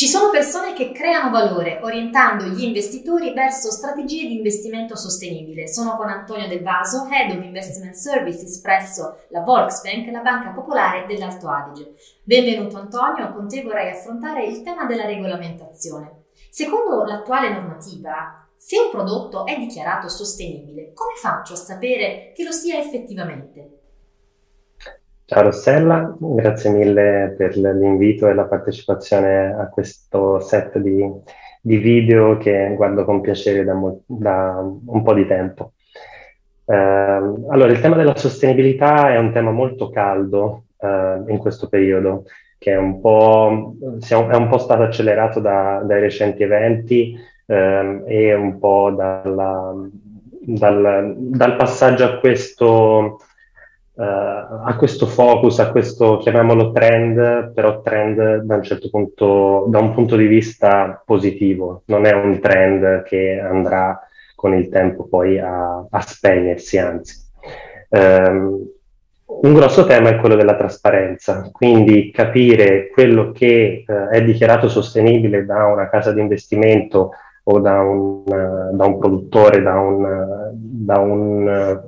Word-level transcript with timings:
Ci 0.00 0.08
sono 0.08 0.30
persone 0.30 0.72
che 0.72 0.92
creano 0.92 1.28
valore 1.28 1.78
orientando 1.82 2.46
gli 2.46 2.62
investitori 2.62 3.34
verso 3.34 3.70
strategie 3.70 4.26
di 4.26 4.36
investimento 4.36 4.96
sostenibile. 4.96 5.68
Sono 5.68 5.94
con 5.98 6.08
Antonio 6.08 6.48
Del 6.48 6.62
Vaso, 6.62 7.06
Head 7.06 7.36
of 7.36 7.44
Investment 7.44 7.92
Services 7.92 8.60
presso 8.60 9.18
la 9.28 9.42
Volksbank, 9.42 10.10
la 10.10 10.22
banca 10.22 10.52
popolare 10.52 11.04
dell'Alto 11.04 11.50
Adige. 11.50 11.96
Benvenuto 12.22 12.78
Antonio, 12.78 13.30
con 13.34 13.46
te 13.46 13.62
vorrei 13.62 13.90
affrontare 13.90 14.46
il 14.46 14.62
tema 14.62 14.86
della 14.86 15.04
regolamentazione. 15.04 16.28
Secondo 16.48 17.04
l'attuale 17.04 17.50
normativa, 17.50 18.48
se 18.56 18.78
un 18.78 18.90
prodotto 18.90 19.44
è 19.44 19.58
dichiarato 19.58 20.08
sostenibile, 20.08 20.94
come 20.94 21.12
faccio 21.20 21.52
a 21.52 21.56
sapere 21.56 22.32
che 22.34 22.42
lo 22.42 22.52
sia 22.52 22.78
effettivamente? 22.78 23.79
Ciao 25.30 25.44
Rossella, 25.44 26.16
grazie 26.18 26.70
mille 26.70 27.36
per 27.38 27.56
l'invito 27.56 28.26
e 28.26 28.34
la 28.34 28.46
partecipazione 28.46 29.54
a 29.56 29.68
questo 29.68 30.40
set 30.40 30.76
di, 30.78 31.08
di 31.60 31.76
video 31.76 32.36
che 32.36 32.74
guardo 32.74 33.04
con 33.04 33.20
piacere 33.20 33.62
da, 33.62 33.78
da 34.06 34.60
un 34.86 35.02
po' 35.04 35.14
di 35.14 35.28
tempo. 35.28 35.74
Eh, 36.64 36.74
allora, 36.74 37.70
il 37.70 37.78
tema 37.78 37.94
della 37.94 38.16
sostenibilità 38.16 39.12
è 39.12 39.18
un 39.18 39.30
tema 39.30 39.52
molto 39.52 39.88
caldo 39.90 40.64
eh, 40.80 41.22
in 41.28 41.38
questo 41.38 41.68
periodo, 41.68 42.24
che 42.58 42.72
è 42.72 42.76
un 42.76 43.00
po', 43.00 43.76
è 44.00 44.14
un 44.34 44.48
po 44.48 44.58
stato 44.58 44.82
accelerato 44.82 45.38
da, 45.38 45.80
dai 45.84 46.00
recenti 46.00 46.42
eventi 46.42 47.16
eh, 47.46 48.02
e 48.04 48.34
un 48.34 48.58
po' 48.58 48.90
dalla, 48.96 49.76
dal, 50.40 51.14
dal 51.16 51.54
passaggio 51.54 52.04
a 52.04 52.18
questo 52.18 53.20
uh, 54.00 54.62
ha 54.64 54.74
questo 54.76 55.06
focus, 55.06 55.58
ha 55.58 55.70
questo, 55.70 56.16
chiamiamolo 56.16 56.72
trend, 56.72 57.52
però 57.52 57.82
trend 57.82 58.38
da 58.38 58.54
un 58.56 58.62
certo 58.62 58.88
punto, 58.88 59.66
da 59.68 59.78
un 59.78 59.92
punto 59.92 60.16
di 60.16 60.26
vista 60.26 61.02
positivo, 61.04 61.82
non 61.86 62.06
è 62.06 62.12
un 62.12 62.40
trend 62.40 63.02
che 63.02 63.38
andrà 63.38 64.00
con 64.34 64.54
il 64.54 64.70
tempo 64.70 65.06
poi 65.06 65.38
a, 65.38 65.84
a 65.88 66.00
spegnersi, 66.00 66.78
anzi. 66.78 67.28
Um, 67.90 68.66
un 69.42 69.54
grosso 69.54 69.84
tema 69.84 70.08
è 70.08 70.16
quello 70.16 70.34
della 70.34 70.56
trasparenza, 70.56 71.48
quindi 71.52 72.10
capire 72.10 72.88
quello 72.88 73.32
che 73.32 73.84
uh, 73.86 74.08
è 74.08 74.24
dichiarato 74.24 74.68
sostenibile 74.68 75.44
da 75.44 75.66
una 75.66 75.88
casa 75.90 76.12
di 76.12 76.20
investimento 76.20 77.10
o 77.42 77.58
da 77.58 77.80
un, 77.80 78.22
uh, 78.24 78.74
da 78.74 78.86
un 78.86 78.98
produttore, 78.98 79.60
da 79.60 79.78
un, 79.78 80.50
da 80.52 80.98
un 80.98 81.80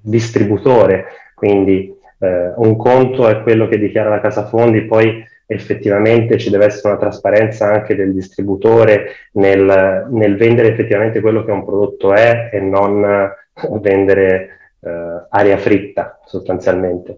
distributore 0.00 1.06
quindi 1.42 1.92
eh, 2.20 2.52
un 2.54 2.76
conto 2.76 3.26
è 3.26 3.42
quello 3.42 3.66
che 3.66 3.76
dichiara 3.76 4.08
la 4.08 4.20
casa 4.20 4.46
fondi, 4.46 4.82
poi 4.82 5.26
effettivamente 5.44 6.38
ci 6.38 6.50
deve 6.50 6.66
essere 6.66 6.90
una 6.90 7.00
trasparenza 7.00 7.66
anche 7.66 7.96
del 7.96 8.14
distributore 8.14 9.06
nel, 9.32 10.06
nel 10.08 10.36
vendere 10.36 10.68
effettivamente 10.68 11.20
quello 11.20 11.44
che 11.44 11.50
un 11.50 11.64
prodotto 11.64 12.14
è 12.14 12.50
e 12.52 12.60
non 12.60 13.04
eh, 13.04 13.78
vendere 13.80 14.50
eh, 14.78 15.26
aria 15.30 15.56
fritta 15.56 16.20
sostanzialmente. 16.24 17.16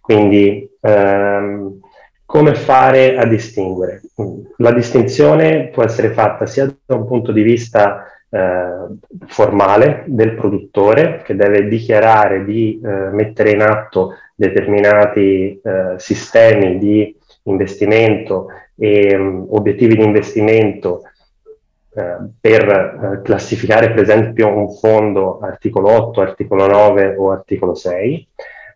Quindi 0.00 0.66
ehm, 0.80 1.78
come 2.26 2.54
fare 2.54 3.16
a 3.16 3.24
distinguere? 3.24 4.02
La 4.58 4.72
distinzione 4.72 5.68
può 5.68 5.84
essere 5.84 6.10
fatta 6.10 6.44
sia 6.44 6.66
da 6.84 6.96
un 6.96 7.06
punto 7.06 7.30
di 7.32 7.42
vista 7.42 8.04
eh, 8.28 8.86
formale 9.26 10.04
del 10.06 10.34
produttore 10.34 11.22
che 11.24 11.36
deve 11.36 11.68
dichiarare 11.68 12.44
di 12.44 12.80
eh, 12.84 12.88
mettere 13.12 13.52
in 13.52 13.62
atto 13.62 14.14
determinati 14.34 15.60
eh, 15.62 15.94
sistemi 15.96 16.78
di 16.78 17.16
investimento 17.44 18.48
e 18.76 19.16
um, 19.16 19.46
obiettivi 19.50 19.96
di 19.96 20.04
investimento 20.04 21.02
eh, 21.94 22.16
per 22.38 22.68
eh, 22.68 23.22
classificare 23.22 23.90
per 23.90 24.02
esempio 24.02 24.54
un 24.54 24.70
fondo 24.74 25.38
articolo 25.38 25.90
8, 25.90 26.20
articolo 26.20 26.66
9 26.66 27.14
o 27.16 27.30
articolo 27.30 27.74
6. 27.74 28.28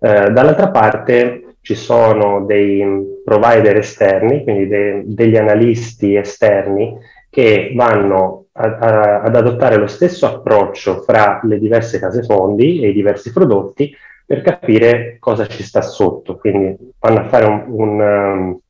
Eh, 0.02 0.30
dall'altra 0.30 0.70
parte 0.70 1.49
ci 1.60 1.74
sono 1.74 2.44
dei 2.46 2.84
provider 3.24 3.76
esterni, 3.76 4.42
quindi 4.42 4.66
de- 4.66 5.02
degli 5.04 5.36
analisti 5.36 6.16
esterni 6.16 6.98
che 7.28 7.72
vanno 7.74 8.46
a, 8.52 8.78
a, 8.78 9.20
ad 9.22 9.36
adottare 9.36 9.76
lo 9.76 9.86
stesso 9.86 10.26
approccio 10.26 11.02
fra 11.02 11.40
le 11.44 11.58
diverse 11.58 11.98
case 11.98 12.22
fondi 12.22 12.82
e 12.82 12.88
i 12.88 12.92
diversi 12.92 13.32
prodotti 13.32 13.94
per 14.26 14.42
capire 14.42 15.16
cosa 15.18 15.46
ci 15.46 15.62
sta 15.62 15.82
sotto. 15.82 16.36
Quindi 16.36 16.76
vanno 16.98 17.20
a 17.20 17.28
fare 17.28 17.46
un, 17.46 17.64
un, 17.66 18.00
um, 18.00 18.60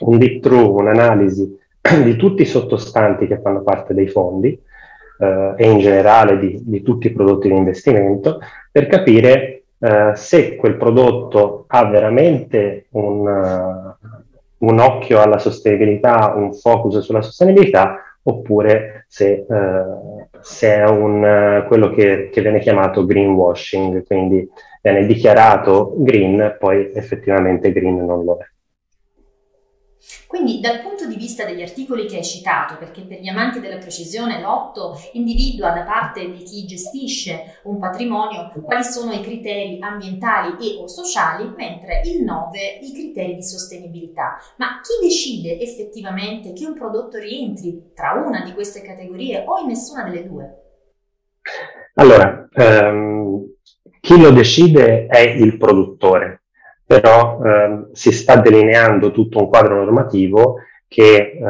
un 0.00 0.18
deep 0.18 0.42
through, 0.42 0.78
un'analisi 0.78 1.58
di 2.02 2.16
tutti 2.16 2.42
i 2.42 2.46
sottostanti 2.46 3.26
che 3.26 3.40
fanno 3.40 3.62
parte 3.62 3.94
dei 3.94 4.08
fondi 4.08 4.58
eh, 5.18 5.54
e 5.56 5.70
in 5.70 5.78
generale 5.78 6.38
di, 6.38 6.60
di, 6.62 6.82
tutti 6.82 7.06
i 7.06 7.12
prodotti 7.12 7.48
di 7.48 7.56
investimento 7.56 8.40
per 8.70 8.86
capire 8.86 9.55
eh, 9.78 10.12
se 10.14 10.56
quel 10.56 10.76
prodotto 10.76 11.64
ha 11.68 11.84
veramente 11.86 12.86
un, 12.90 13.26
uh, 13.26 14.66
un 14.66 14.78
occhio 14.78 15.20
alla 15.20 15.38
sostenibilità, 15.38 16.32
un 16.34 16.54
focus 16.54 17.00
sulla 17.00 17.22
sostenibilità, 17.22 18.00
oppure 18.22 19.04
se, 19.08 19.44
uh, 19.46 20.26
se 20.40 20.76
è 20.76 20.84
un, 20.88 21.62
uh, 21.62 21.66
quello 21.66 21.90
che, 21.90 22.30
che, 22.32 22.40
viene 22.40 22.60
chiamato 22.60 23.04
greenwashing, 23.04 24.04
quindi 24.06 24.48
viene 24.80 25.06
dichiarato 25.06 25.92
green, 25.96 26.56
poi 26.58 26.90
effettivamente 26.94 27.70
green 27.72 28.04
non 28.04 28.24
lo 28.24 28.38
è. 28.38 28.55
Quindi 30.26 30.60
dal 30.60 30.80
punto 30.80 31.06
di 31.06 31.16
vista 31.16 31.44
degli 31.44 31.62
articoli 31.62 32.06
che 32.06 32.16
hai 32.16 32.24
citato, 32.24 32.76
perché 32.78 33.02
per 33.02 33.20
gli 33.20 33.28
amanti 33.28 33.60
della 33.60 33.78
precisione 33.78 34.40
l'otto 34.40 34.98
individua 35.12 35.70
da 35.70 35.82
parte 35.82 36.30
di 36.30 36.42
chi 36.42 36.64
gestisce 36.66 37.60
un 37.64 37.78
patrimonio 37.78 38.52
quali 38.62 38.82
sono 38.82 39.12
i 39.12 39.20
criteri 39.20 39.78
ambientali 39.80 40.56
e 40.60 40.80
o 40.80 40.88
sociali, 40.88 41.52
mentre 41.56 42.02
il 42.04 42.24
9 42.24 42.58
i 42.82 42.92
criteri 42.92 43.34
di 43.36 43.42
sostenibilità. 43.42 44.38
Ma 44.56 44.80
chi 44.82 45.06
decide 45.06 45.60
effettivamente 45.60 46.52
che 46.52 46.66
un 46.66 46.74
prodotto 46.74 47.18
rientri 47.18 47.92
tra 47.94 48.12
una 48.12 48.42
di 48.42 48.52
queste 48.52 48.82
categorie 48.82 49.44
o 49.46 49.60
in 49.60 49.68
nessuna 49.68 50.02
delle 50.02 50.26
due? 50.26 50.62
Allora, 51.94 52.48
ehm, 52.52 53.54
chi 54.00 54.20
lo 54.20 54.30
decide 54.30 55.06
è 55.06 55.20
il 55.20 55.56
produttore 55.56 56.35
però 56.86 57.40
eh, 57.42 57.86
si 57.92 58.12
sta 58.12 58.36
delineando 58.36 59.10
tutto 59.10 59.40
un 59.40 59.48
quadro 59.48 59.76
normativo 59.76 60.58
che 60.86 61.16
eh, 61.16 61.40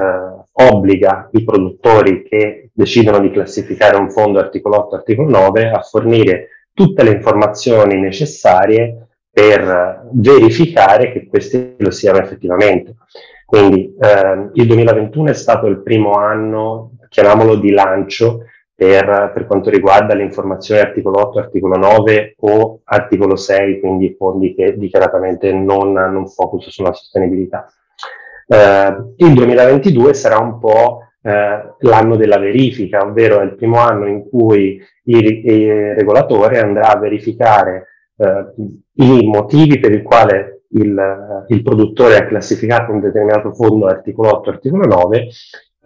obbliga 0.52 1.28
i 1.32 1.44
produttori 1.44 2.22
che 2.22 2.70
decidono 2.72 3.20
di 3.20 3.30
classificare 3.30 3.96
un 3.96 4.10
fondo 4.10 4.38
articolo 4.38 4.78
8, 4.84 4.94
articolo 4.96 5.28
9 5.28 5.70
a 5.70 5.80
fornire 5.82 6.48
tutte 6.72 7.02
le 7.02 7.10
informazioni 7.12 8.00
necessarie 8.00 9.08
per 9.30 10.08
verificare 10.12 11.12
che 11.12 11.26
questi 11.26 11.74
lo 11.78 11.90
siano 11.90 12.18
effettivamente. 12.18 12.94
Quindi 13.44 13.94
eh, 14.00 14.50
il 14.54 14.66
2021 14.66 15.28
è 15.28 15.34
stato 15.34 15.66
il 15.66 15.82
primo 15.82 16.12
anno, 16.12 16.92
chiamiamolo 17.10 17.56
di 17.56 17.70
lancio, 17.70 18.44
per, 18.76 19.32
per, 19.32 19.46
quanto 19.46 19.70
riguarda 19.70 20.14
le 20.14 20.22
informazioni 20.22 20.82
articolo 20.82 21.20
8, 21.20 21.38
articolo 21.38 21.76
9 21.76 22.36
o 22.40 22.80
articolo 22.84 23.34
6, 23.34 23.80
quindi 23.80 24.14
fondi 24.18 24.54
che 24.54 24.76
dichiaratamente 24.76 25.50
non 25.50 25.96
hanno 25.96 26.18
un 26.18 26.28
focus 26.28 26.68
sulla 26.68 26.92
sostenibilità. 26.92 27.66
Eh, 28.46 28.96
il 29.16 29.32
2022 29.32 30.12
sarà 30.12 30.38
un 30.38 30.58
po' 30.58 31.00
eh, 31.22 31.74
l'anno 31.78 32.16
della 32.16 32.38
verifica, 32.38 33.00
ovvero 33.00 33.40
è 33.40 33.44
il 33.44 33.54
primo 33.54 33.78
anno 33.78 34.06
in 34.06 34.28
cui 34.28 34.78
il, 35.04 35.46
il 35.46 35.94
regolatore 35.94 36.60
andrà 36.60 36.92
a 36.92 36.98
verificare 36.98 37.86
eh, 38.18 38.52
i 38.96 39.26
motivi 39.26 39.80
per 39.80 39.92
il 39.92 40.02
quale 40.02 40.64
il, 40.70 41.44
il, 41.48 41.62
produttore 41.62 42.16
ha 42.16 42.26
classificato 42.26 42.92
un 42.92 43.00
determinato 43.00 43.54
fondo 43.54 43.86
articolo 43.86 44.36
8, 44.36 44.50
articolo 44.50 44.84
9 44.84 45.28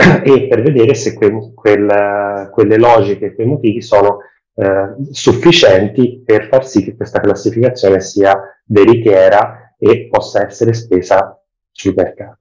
e 0.25 0.47
per 0.49 0.63
vedere 0.63 0.95
se 0.95 1.15
que, 1.15 1.53
quel, 1.55 2.49
quelle 2.51 2.79
logiche 2.79 3.35
quei 3.35 3.47
motivi 3.47 3.83
sono 3.83 4.19
eh, 4.55 4.95
sufficienti 5.11 6.23
per 6.25 6.49
far 6.49 6.67
sì 6.67 6.83
che 6.83 6.97
questa 6.97 7.21
classificazione 7.21 8.01
sia 8.01 8.39
veritiera 8.65 9.75
e 9.79 10.09
possa 10.11 10.47
essere 10.47 10.73
spesa 10.73 11.39
sul 11.71 11.95
mercato. 11.95 12.39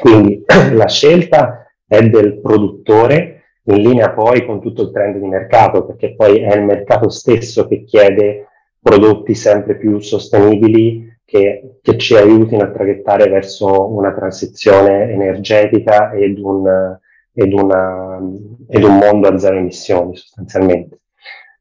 Quindi 0.00 0.44
la 0.72 0.88
scelta 0.88 1.66
è 1.86 2.02
del 2.08 2.40
produttore 2.40 3.42
in 3.66 3.76
linea 3.76 4.10
poi 4.10 4.44
con 4.44 4.60
tutto 4.60 4.82
il 4.82 4.90
trend 4.92 5.18
di 5.18 5.26
mercato, 5.26 5.86
perché 5.86 6.14
poi 6.14 6.38
è 6.40 6.54
il 6.54 6.64
mercato 6.64 7.08
stesso 7.08 7.66
che 7.66 7.84
chiede 7.84 8.48
prodotti 8.80 9.34
sempre 9.34 9.76
più 9.76 9.98
sostenibili 10.00 11.10
che, 11.24 11.78
che, 11.82 11.98
ci 11.98 12.16
aiutino 12.16 12.62
a 12.62 12.70
traghettare 12.70 13.28
verso 13.28 13.92
una 13.92 14.12
transizione 14.12 15.10
energetica 15.10 16.12
ed 16.12 16.38
un, 16.38 16.98
ed 17.32 17.52
una, 17.52 18.20
ed 18.68 18.82
un 18.82 18.96
mondo 18.96 19.28
a 19.28 19.38
zero 19.38 19.56
emissioni 19.56 20.16
sostanzialmente. 20.16 21.00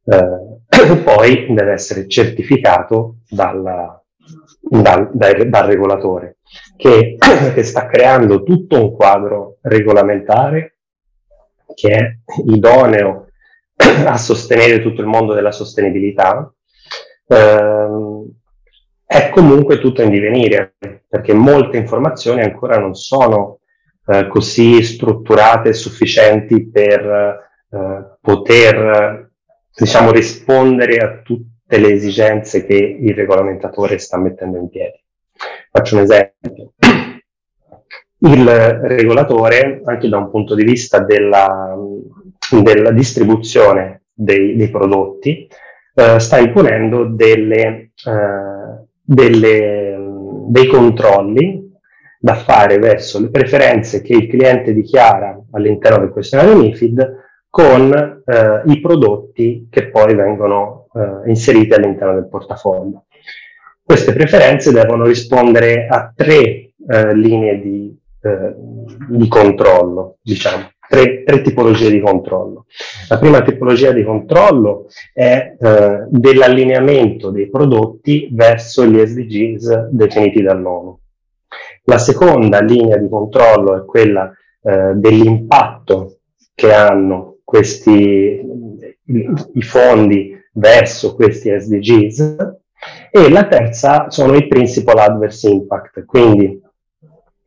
Eh, 0.06 0.98
poi 1.04 1.54
deve 1.54 1.71
essere 1.71 2.07
certificato 2.07 3.18
dal, 3.30 4.01
dal, 4.60 5.10
dal, 5.13 5.50
dal 5.50 5.68
regolatore. 5.68 6.38
che, 6.75 7.18
che 7.54 7.63
sta 7.63 7.88
creando 7.88 8.44
tutto 8.44 8.81
un 8.81 8.94
quadro 8.94 9.57
regolamentare 9.62 10.77
che 11.74 11.89
è 11.89 12.18
idoneo 12.45 13.27
a 14.06 14.18
sostenere 14.18 14.81
tutto 14.81 15.01
il 15.01 15.07
mondo 15.07 15.33
della 15.33 15.51
sostenibilità, 15.51 16.54
ehm, 17.27 18.31
è 19.13 19.30
comunque 19.30 19.77
tutto 19.77 20.01
in 20.01 20.10
divenire, 20.10 20.74
perché 21.07 21.33
molte 21.33 21.77
informazioni 21.77 22.42
ancora 22.42 22.80
non 22.80 22.95
sono 22.95 23.60
eh, 24.07 24.27
così 24.27 24.81
strutturate 24.81 25.69
e 25.69 25.74
sufficienti 25.74 26.68
per 26.68 27.39
eh, 27.69 28.18
poter, 28.19 29.30
diciamo, 29.71 30.12
rispondere 30.12 30.98
a 30.98 31.21
tutte 31.21 31.77
le 31.77 31.92
esigenze 31.92 32.65
che 32.65 32.74
il 32.74 33.13
regolamentatore 33.13 34.00
sta 34.00 34.18
mettendo 34.18 34.57
in 34.57 34.69
piedi. 34.69 35.00
Faccio 35.69 35.95
un 35.95 36.01
esempio. 36.01 36.74
Il 38.18 38.48
regolatore, 38.48 39.83
anche 39.86 40.10
da 40.10 40.18
un 40.18 40.31
punto 40.31 40.56
di 40.56 40.63
vista 40.63 41.00
della, 41.00 41.77
della 42.50 42.92
distribuzione 42.92 44.06
dei, 44.12 44.56
dei 44.56 44.71
prodotti, 44.71 45.48
eh, 45.94 46.19
sta 46.19 46.39
imponendo 46.39 47.06
delle, 47.06 47.92
eh, 48.06 48.92
delle, 49.04 49.98
dei 50.48 50.68
controlli 50.68 51.72
da 52.20 52.36
fare 52.36 52.80
verso 52.80 53.20
le 53.20 53.30
preferenze 53.30 54.02
che 54.02 54.14
il 54.14 54.28
cliente 54.28 54.74
dichiara 54.74 55.38
all'interno 55.52 56.00
del 56.00 56.12
questionario 56.12 56.56
MIFID 56.56 57.22
con 57.50 58.24
eh, 58.26 58.62
i 58.66 58.80
prodotti 58.80 59.68
che 59.70 59.90
poi 59.90 60.16
vengono 60.16 60.88
eh, 60.94 61.30
inseriti 61.30 61.74
all'interno 61.74 62.14
del 62.14 62.30
portafoglio. 62.30 63.06
Queste 63.84 64.14
preferenze 64.14 64.72
devono 64.72 65.06
rispondere 65.06 65.86
a 65.88 66.12
tre 66.16 66.72
eh, 66.88 67.14
linee 67.14 67.60
di, 67.60 67.96
eh, 68.22 68.56
di, 69.10 69.28
controllo, 69.28 70.18
diciamo, 70.22 70.72
tre, 70.94 71.24
tre, 71.24 71.42
tipologie 71.42 71.90
di 71.90 72.00
controllo. 72.00 72.68
La 73.10 73.18
prima 73.18 73.42
tipologia 73.42 73.92
di 73.92 74.04
controllo 74.04 74.86
è 75.12 75.56
eh, 75.60 76.06
dell'allineamento 76.07 77.31
dei 77.31 77.50
prodotti 77.50 78.30
verso 78.31 78.86
gli 78.86 79.04
SDGs 79.04 79.90
definiti 79.90 80.44
dall'ONU. 80.44 81.00
La 81.86 81.98
seconda 81.98 82.62
linea 82.62 82.98
di 82.98 83.10
controllo 83.10 83.75
è 83.75 83.86
quella 83.86 84.31
eh, 84.62 84.94
dell'impatto 84.94 86.19
che 86.54 86.72
hanno 86.72 87.38
questi 87.44 88.42
i 89.06 89.62
fondi 89.62 90.39
verso 90.54 91.16
questi 91.16 91.50
SDGs 91.60 92.38
e 93.12 93.30
la 93.30 93.48
terza 93.48 94.10
sono 94.12 94.36
i 94.36 94.48
principal 94.48 95.00
adverse 95.00 95.50
impact, 95.50 96.06
quindi 96.06 96.62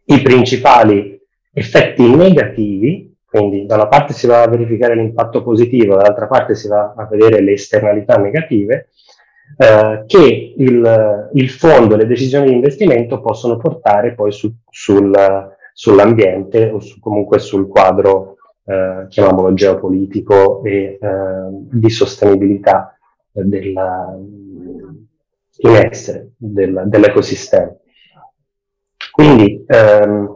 i 0.06 0.22
principali 0.22 1.18
effetti 1.52 2.02
negativi, 2.02 3.05
quindi 3.36 3.66
da 3.66 3.74
una 3.74 3.88
parte 3.88 4.14
si 4.14 4.26
va 4.26 4.40
a 4.40 4.48
verificare 4.48 4.94
l'impatto 4.94 5.42
positivo, 5.42 5.94
dall'altra 5.94 6.26
parte 6.26 6.54
si 6.54 6.68
va 6.68 6.94
a 6.96 7.04
vedere 7.04 7.42
le 7.42 7.52
esternalità 7.52 8.16
negative, 8.16 8.88
eh, 9.58 10.04
che 10.06 10.54
il, 10.56 11.30
il, 11.34 11.50
fondo 11.50 11.96
le 11.96 12.06
decisioni 12.06 12.46
di 12.46 12.54
investimento 12.54 13.20
possono 13.20 13.58
portare 13.58 14.14
poi 14.14 14.32
su, 14.32 14.50
sul, 14.70 15.14
sull'ambiente 15.74 16.70
o 16.70 16.80
su, 16.80 16.98
comunque 16.98 17.38
sul 17.38 17.68
quadro, 17.68 18.36
eh, 18.64 19.04
chiamiamolo 19.06 19.52
geopolitico 19.52 20.64
e 20.64 20.98
eh, 20.98 20.98
di 21.50 21.90
sostenibilità 21.90 22.98
della, 23.30 24.16
in 25.58 25.76
essere 25.76 26.30
del, 26.38 26.84
dell'ecosistema. 26.86 27.70
Quindi 29.10 29.62
ehm, 29.66 30.34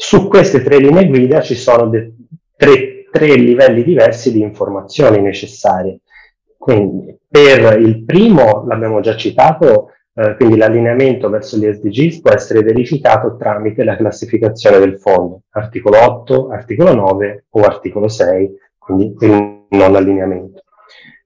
su 0.00 0.28
queste 0.28 0.62
tre 0.62 0.78
linee 0.78 1.08
guida 1.08 1.40
ci 1.40 1.56
sono 1.56 1.88
de- 1.88 2.14
tre, 2.54 3.08
tre 3.10 3.34
livelli 3.34 3.82
diversi 3.82 4.30
di 4.30 4.40
informazioni 4.40 5.20
necessarie. 5.20 6.02
Quindi 6.56 7.18
per 7.28 7.80
il 7.80 8.04
primo, 8.04 8.64
l'abbiamo 8.68 9.00
già 9.00 9.16
citato, 9.16 9.90
eh, 10.14 10.36
quindi 10.36 10.56
l'allineamento 10.56 11.28
verso 11.28 11.56
gli 11.56 11.68
SDGs 11.68 12.20
può 12.20 12.30
essere 12.30 12.62
verificato 12.62 13.36
tramite 13.36 13.82
la 13.82 13.96
classificazione 13.96 14.78
del 14.78 15.00
fondo, 15.00 15.42
articolo 15.50 16.00
8, 16.00 16.48
articolo 16.50 16.94
9 16.94 17.46
o 17.50 17.62
articolo 17.62 18.06
6, 18.06 18.52
quindi 18.78 19.16
il 19.18 19.64
non 19.70 19.96
allineamento. 19.96 20.62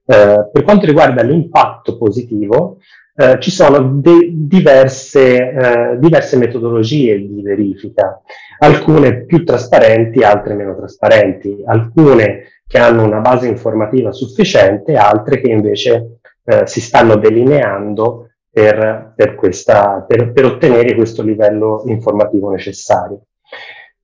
Eh, 0.03 0.49
per 0.51 0.63
quanto 0.63 0.87
riguarda 0.87 1.21
l'impatto 1.21 1.95
positivo, 1.95 2.79
eh, 3.15 3.39
ci 3.39 3.51
sono 3.51 3.99
de- 4.01 4.29
diverse, 4.31 5.49
eh, 5.49 5.97
diverse, 5.99 6.37
metodologie 6.37 7.17
di 7.17 7.41
verifica, 7.41 8.21
alcune 8.59 9.25
più 9.25 9.43
trasparenti, 9.43 10.23
altre 10.23 10.55
meno 10.55 10.75
trasparenti, 10.75 11.61
alcune 11.65 12.61
che 12.65 12.79
hanno 12.79 13.03
una 13.03 13.19
base 13.19 13.47
informativa 13.47 14.11
sufficiente, 14.11 14.95
altre 14.95 15.39
che 15.41 15.51
invece 15.51 16.19
eh, 16.43 16.65
si 16.65 16.81
stanno 16.81 17.15
delineando 17.17 18.29
per, 18.49 19.13
per, 19.15 19.35
questa, 19.35 20.03
per, 20.07 20.31
per, 20.31 20.45
ottenere 20.45 20.95
questo 20.95 21.21
livello 21.21 21.83
informativo 21.87 22.49
necessario. 22.49 23.21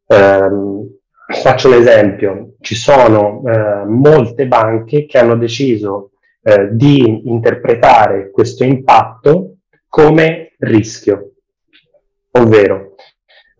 Um, 0.05 0.87
faccio 1.27 1.67
un 1.67 1.75
esempio, 1.75 2.53
ci 2.59 2.73
sono 2.75 3.41
uh, 3.43 3.87
molte 3.87 4.47
banche 4.47 5.05
che 5.05 5.17
hanno 5.19 5.37
deciso 5.37 6.08
eh, 6.41 6.69
di 6.71 7.27
interpretare 7.29 8.31
questo 8.31 8.63
impatto 8.63 9.55
come 9.87 10.53
rischio, 10.59 11.31
ovvero 12.31 12.95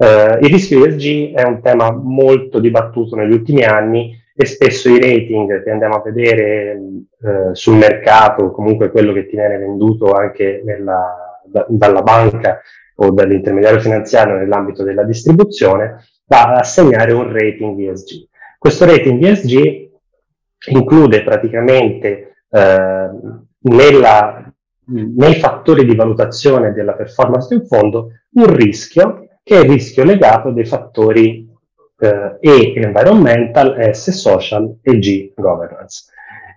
eh, 0.02 0.40
il 0.42 0.50
rischio 0.50 0.86
ESG 0.86 1.34
è 1.34 1.44
un 1.44 1.62
tema 1.62 1.92
molto 1.92 2.60
dibattuto 2.60 3.18
negli 3.18 3.34
ultimi 3.34 3.66
anni 3.66 4.18
e 4.34 4.46
spesso 4.46 4.88
i 4.88 4.98
rating 4.98 5.62
che 5.62 5.70
andiamo 5.70 5.96
a 5.96 6.02
vedere 6.02 6.80
eh, 7.22 7.50
sul 7.52 7.76
mercato, 7.76 8.52
comunque 8.52 8.92
quello 8.92 9.12
che 9.12 9.28
ti 9.28 9.36
viene 9.36 9.58
venduto 9.58 10.14
anche 10.14 10.62
nella, 10.64 11.42
da, 11.44 11.66
dalla 11.68 12.02
banca 12.02 12.62
o 12.96 13.12
dall'intermediario 13.12 13.82
finanziario 13.82 14.38
nell'ambito 14.38 14.84
della 14.84 15.04
distribuzione, 15.04 16.06
va 16.28 16.44
a 16.44 16.60
assegnare 16.60 17.12
un 17.12 17.30
rating 17.34 17.78
ESG. 17.90 18.28
Questo 18.58 18.86
rating 18.86 19.22
ESG 19.22 19.90
include 20.70 21.24
praticamente 21.24 22.29
eh, 22.50 23.10
nella, 23.62 24.54
nei 24.86 25.36
fattori 25.36 25.86
di 25.86 25.96
valutazione 25.96 26.74
della 26.74 26.94
performance 26.94 27.48
di 27.50 27.62
un 27.62 27.68
fondo 27.68 28.12
un 28.34 28.56
rischio 28.56 29.28
che 29.44 29.58
è 29.58 29.64
il 29.64 29.70
rischio 29.70 30.04
legato 30.04 30.52
dei 30.52 30.66
fattori 30.66 31.48
eh, 32.00 32.38
E 32.40 32.74
environmental, 32.76 33.90
S 33.94 34.12
social 34.12 34.78
e 34.82 35.00
G 35.00 35.34
governance. 35.36 36.06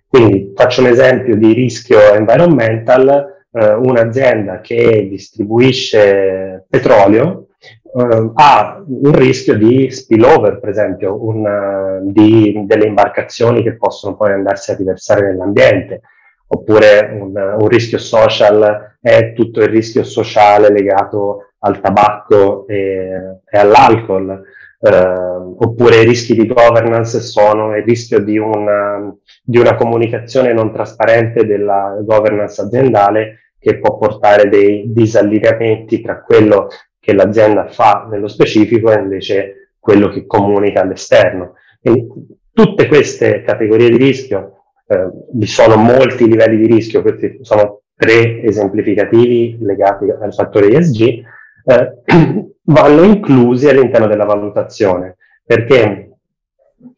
Quindi 0.06 0.52
faccio 0.54 0.82
un 0.82 0.88
esempio 0.88 1.36
di 1.36 1.52
rischio 1.52 2.12
environmental, 2.12 3.44
eh, 3.50 3.72
un'azienda 3.72 4.60
che 4.60 5.08
distribuisce 5.08 6.66
petrolio 6.68 7.46
eh, 7.62 8.30
ha 8.34 8.82
un 8.86 9.12
rischio 9.12 9.56
di 9.56 9.90
spillover, 9.90 10.58
per 10.58 10.70
esempio, 10.70 11.24
un, 11.24 11.44
uh, 11.44 12.10
di, 12.10 12.62
delle 12.66 12.86
imbarcazioni 12.86 13.62
che 13.62 13.76
possono 13.76 14.16
poi 14.16 14.32
andarsi 14.32 14.72
a 14.72 14.76
riversare 14.76 15.28
nell'ambiente, 15.28 16.00
oppure 16.48 17.16
un, 17.20 17.36
un, 17.36 17.68
rischio 17.68 17.98
social 17.98 18.96
è 19.00 19.32
tutto 19.32 19.60
il 19.60 19.68
rischio 19.68 20.02
sociale 20.02 20.70
legato 20.70 21.52
al 21.60 21.80
tabacco 21.80 22.66
e, 22.66 23.40
e 23.48 23.58
all'alcol, 23.58 24.42
uh, 24.80 25.56
oppure 25.58 26.00
i 26.00 26.04
rischi 26.04 26.34
di 26.34 26.46
governance 26.46 27.20
sono 27.20 27.76
il 27.76 27.84
rischio 27.84 28.18
di 28.18 28.38
una, 28.38 29.14
di 29.42 29.58
una 29.58 29.76
comunicazione 29.76 30.52
non 30.52 30.72
trasparente 30.72 31.46
della 31.46 31.96
governance 32.00 32.60
aziendale 32.60 33.36
che 33.60 33.78
può 33.78 33.96
portare 33.96 34.48
dei 34.48 34.86
disallineamenti 34.88 36.00
tra 36.00 36.20
quello 36.20 36.68
che 37.02 37.14
l'azienda 37.14 37.66
fa 37.66 38.06
nello 38.08 38.28
specifico 38.28 38.92
è 38.92 39.00
invece 39.00 39.72
quello 39.80 40.08
che 40.08 40.24
comunica 40.24 40.82
all'esterno. 40.82 41.54
Quindi 41.80 42.06
tutte 42.52 42.86
queste 42.86 43.42
categorie 43.42 43.90
di 43.90 43.96
rischio, 43.96 44.66
eh, 44.86 45.10
vi 45.32 45.46
sono 45.48 45.74
molti 45.74 46.28
livelli 46.28 46.58
di 46.58 46.72
rischio, 46.72 47.02
questi 47.02 47.38
sono 47.40 47.80
tre 47.96 48.40
esemplificativi 48.42 49.58
legati 49.62 50.10
al 50.10 50.32
fattore 50.32 50.68
ESG, 50.68 51.00
eh, 51.02 51.92
vanno 52.62 53.02
inclusi 53.02 53.68
all'interno 53.68 54.06
della 54.06 54.24
valutazione, 54.24 55.16
perché 55.44 56.18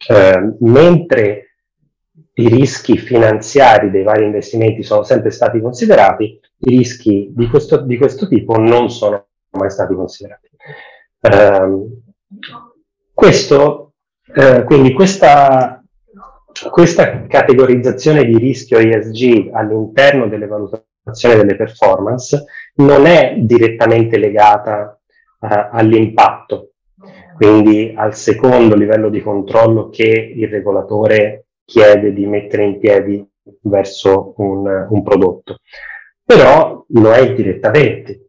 eh, 0.06 0.54
mentre 0.60 1.54
i 2.34 2.48
rischi 2.48 2.98
finanziari 2.98 3.90
dei 3.90 4.02
vari 4.02 4.24
investimenti 4.24 4.82
sono 4.82 5.02
sempre 5.02 5.30
stati 5.30 5.62
considerati, 5.62 6.38
i 6.58 6.76
rischi 6.76 7.32
di 7.34 7.46
questo, 7.46 7.78
di 7.78 7.96
questo 7.96 8.28
tipo 8.28 8.58
non 8.58 8.90
sono 8.90 9.28
mai 9.58 9.70
stati 9.70 9.94
considerati. 9.94 10.48
Eh, 11.20 11.86
questo, 13.12 13.92
eh, 14.34 14.64
quindi 14.64 14.92
questa, 14.92 15.82
questa 16.70 17.26
categorizzazione 17.26 18.24
di 18.24 18.36
rischio 18.38 18.78
ESG 18.78 19.50
all'interno 19.52 20.28
delle 20.28 20.46
valutazioni 20.46 21.36
delle 21.36 21.56
performance 21.56 22.44
non 22.76 23.06
è 23.06 23.36
direttamente 23.38 24.18
legata 24.18 24.98
uh, 25.40 25.46
all'impatto, 25.70 26.72
quindi 27.36 27.92
al 27.96 28.14
secondo 28.14 28.74
livello 28.74 29.08
di 29.10 29.22
controllo 29.22 29.90
che 29.90 30.32
il 30.34 30.48
regolatore 30.48 31.46
chiede 31.64 32.12
di 32.12 32.26
mettere 32.26 32.64
in 32.64 32.78
piedi 32.78 33.26
verso 33.62 34.34
un, 34.38 34.86
un 34.88 35.02
prodotto. 35.02 35.58
Però 36.24 36.84
lo 36.88 37.12
è 37.12 37.34
direttamente 37.34 38.23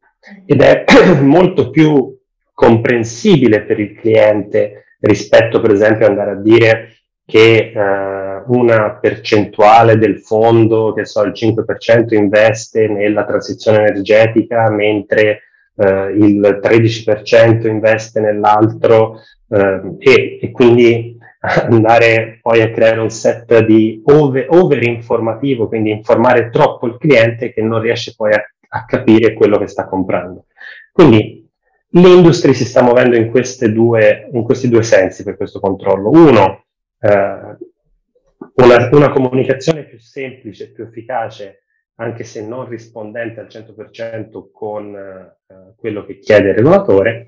ed 0.45 0.61
è 0.61 0.83
molto 1.21 1.69
più 1.69 2.17
comprensibile 2.53 3.63
per 3.63 3.79
il 3.79 3.95
cliente 3.95 4.85
rispetto 4.99 5.59
per 5.59 5.71
esempio 5.71 6.07
andare 6.07 6.31
a 6.31 6.41
dire 6.41 6.95
che 7.25 7.71
eh, 7.75 8.43
una 8.47 8.97
percentuale 9.01 9.97
del 9.97 10.19
fondo, 10.19 10.93
che 10.93 11.05
so, 11.05 11.23
il 11.23 11.33
5% 11.35 12.13
investe 12.13 12.87
nella 12.87 13.25
transizione 13.25 13.79
energetica, 13.79 14.69
mentre 14.69 15.41
eh, 15.75 16.11
il 16.11 16.59
13% 16.61 17.67
investe 17.67 18.19
nell'altro 18.19 19.19
eh, 19.49 19.81
e, 19.97 20.39
e, 20.41 20.51
quindi 20.51 21.17
andare 21.67 22.39
poi 22.41 22.61
a 22.61 22.71
creare 22.71 22.99
un 22.99 23.09
set 23.09 23.65
di 23.65 24.01
over, 24.05 24.45
over, 24.49 24.83
informativo, 24.83 25.67
quindi 25.67 25.89
informare 25.89 26.49
troppo 26.51 26.85
il 26.85 26.97
cliente 26.99 27.51
che 27.51 27.61
non 27.61 27.81
riesce 27.81 28.13
poi 28.15 28.33
a, 28.33 28.41
a 28.75 28.85
capire 28.85 29.33
quello 29.33 29.57
che 29.57 29.67
sta 29.67 29.87
comprando. 29.87 30.47
Quindi 30.91 31.49
l'industria 31.91 32.53
si 32.53 32.65
sta 32.65 32.83
muovendo 32.83 33.15
in, 33.15 33.31
due, 33.73 34.29
in 34.33 34.43
questi 34.43 34.67
due 34.67 34.83
sensi 34.83 35.23
per 35.23 35.37
questo 35.37 35.61
controllo. 35.61 36.09
Uno, 36.09 36.65
eh, 36.99 37.57
una, 38.55 38.89
una, 38.91 39.09
comunicazione 39.11 39.85
più 39.85 39.97
semplice, 39.97 40.71
più 40.71 40.83
efficace, 40.83 41.63
anche 41.95 42.25
se 42.25 42.45
non 42.45 42.67
rispondente 42.67 43.39
al 43.39 43.47
100% 43.47 44.49
con 44.51 44.93
eh, 44.93 45.73
quello 45.77 46.05
che 46.05 46.19
chiede 46.19 46.49
il 46.49 46.55
regolatore, 46.55 47.27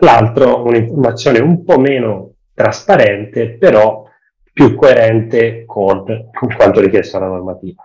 l'altro 0.00 0.64
un'informazione 0.64 1.40
un 1.40 1.64
po' 1.64 1.78
meno 1.78 2.34
trasparente, 2.54 3.56
però 3.58 4.04
più 4.52 4.76
coerente 4.76 5.64
con, 5.64 6.04
con 6.04 6.54
quanto 6.54 6.80
richiesto 6.80 7.18
dalla 7.18 7.32
normativa. 7.32 7.82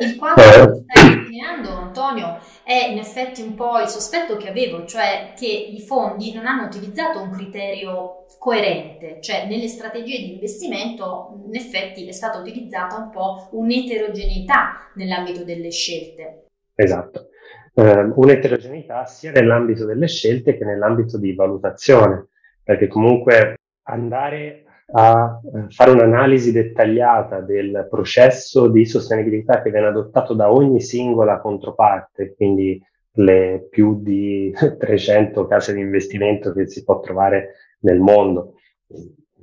Il 0.00 0.16
quadro 0.16 0.42
che 0.42 0.70
eh. 0.70 0.74
stai 0.74 1.14
delineando, 1.16 1.70
Antonio, 1.70 2.38
è 2.62 2.88
in 2.90 2.98
effetti 2.98 3.42
un 3.42 3.54
po' 3.54 3.80
il 3.80 3.88
sospetto 3.88 4.36
che 4.36 4.48
avevo, 4.48 4.84
cioè 4.84 5.32
che 5.36 5.46
i 5.46 5.80
fondi 5.80 6.32
non 6.32 6.46
hanno 6.46 6.66
utilizzato 6.66 7.20
un 7.20 7.30
criterio 7.30 8.24
coerente, 8.38 9.18
cioè 9.20 9.46
nelle 9.46 9.66
strategie 9.66 10.18
di 10.18 10.32
investimento 10.34 11.42
in 11.46 11.56
effetti 11.56 12.06
è 12.06 12.12
stata 12.12 12.38
utilizzata 12.38 12.96
un 12.96 13.10
po' 13.10 13.48
un'eterogeneità 13.52 14.90
nell'ambito 14.94 15.42
delle 15.42 15.70
scelte. 15.70 16.46
Esatto, 16.74 17.30
uh, 17.74 18.12
un'eterogeneità 18.14 19.04
sia 19.06 19.32
nell'ambito 19.32 19.84
delle 19.84 20.06
scelte 20.06 20.56
che 20.56 20.64
nell'ambito 20.64 21.18
di 21.18 21.34
valutazione, 21.34 22.28
perché 22.62 22.86
comunque 22.86 23.56
andare 23.88 24.64
a 24.90 25.40
eh, 25.44 25.66
fare 25.68 25.90
un'analisi 25.90 26.52
dettagliata 26.52 27.40
del 27.40 27.86
processo 27.90 28.68
di 28.68 28.86
sostenibilità 28.86 29.60
che 29.60 29.70
viene 29.70 29.88
adottato 29.88 30.34
da 30.34 30.50
ogni 30.50 30.80
singola 30.80 31.40
controparte, 31.40 32.34
quindi 32.34 32.80
le 33.12 33.66
più 33.70 34.00
di 34.00 34.52
300 34.78 35.46
case 35.46 35.74
di 35.74 35.80
investimento 35.80 36.52
che 36.52 36.66
si 36.68 36.84
può 36.84 37.00
trovare 37.00 37.54
nel 37.80 38.00
mondo. 38.00 38.54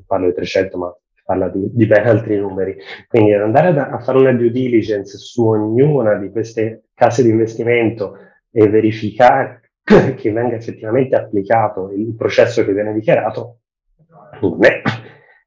Parlo 0.08 0.28
di 0.28 0.34
300, 0.34 0.78
ma 0.78 0.96
parla 1.24 1.50
di, 1.50 1.70
di 1.72 1.86
ben 1.86 2.08
altri 2.08 2.38
numeri. 2.38 2.76
Quindi 3.08 3.34
andare 3.34 3.68
a, 3.80 3.90
a 3.90 4.00
fare 4.00 4.18
una 4.18 4.34
due 4.34 4.52
diligence 4.52 5.18
su 5.18 5.48
ognuna 5.48 6.16
di 6.16 6.30
queste 6.32 6.86
case 6.94 7.24
di 7.24 7.30
investimento 7.30 8.18
e 8.52 8.68
verificare 8.70 9.72
che 10.16 10.32
venga 10.32 10.56
effettivamente 10.56 11.16
applicato 11.16 11.92
il 11.92 12.16
processo 12.16 12.64
che 12.66 12.74
viene 12.74 12.94
dichiarato 12.94 13.60
non 14.42 14.64
è 14.64 14.75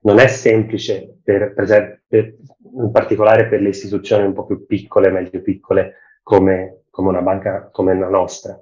non 0.01 0.19
è 0.19 0.27
semplice, 0.29 1.19
per, 1.23 1.53
per 1.55 1.65
esempio, 1.65 2.37
in 2.61 2.91
particolare 2.93 3.49
per 3.49 3.61
le 3.61 3.71
istituzioni 3.71 4.25
un 4.25 4.33
po' 4.33 4.47
più 4.47 4.67
piccole, 4.67 5.11
meglio 5.11 5.41
piccole, 5.43 5.95
come, 6.23 6.83
come 6.91 7.09
una 7.09 7.23
banca 7.23 7.69
come 7.73 7.99
la 7.99 8.09
nostra. 8.09 8.61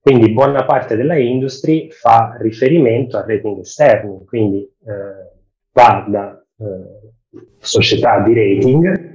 Quindi 0.00 0.32
buona 0.32 0.64
parte 0.64 0.96
della 0.96 1.16
industry 1.16 1.90
fa 1.90 2.36
riferimento 2.38 3.18
a 3.18 3.24
rating 3.26 3.58
esterni, 3.58 4.24
quindi 4.24 4.62
eh, 4.62 5.36
va 5.72 6.06
da 6.08 6.42
eh, 6.58 7.44
società 7.58 8.20
di 8.20 8.32
rating, 8.32 9.08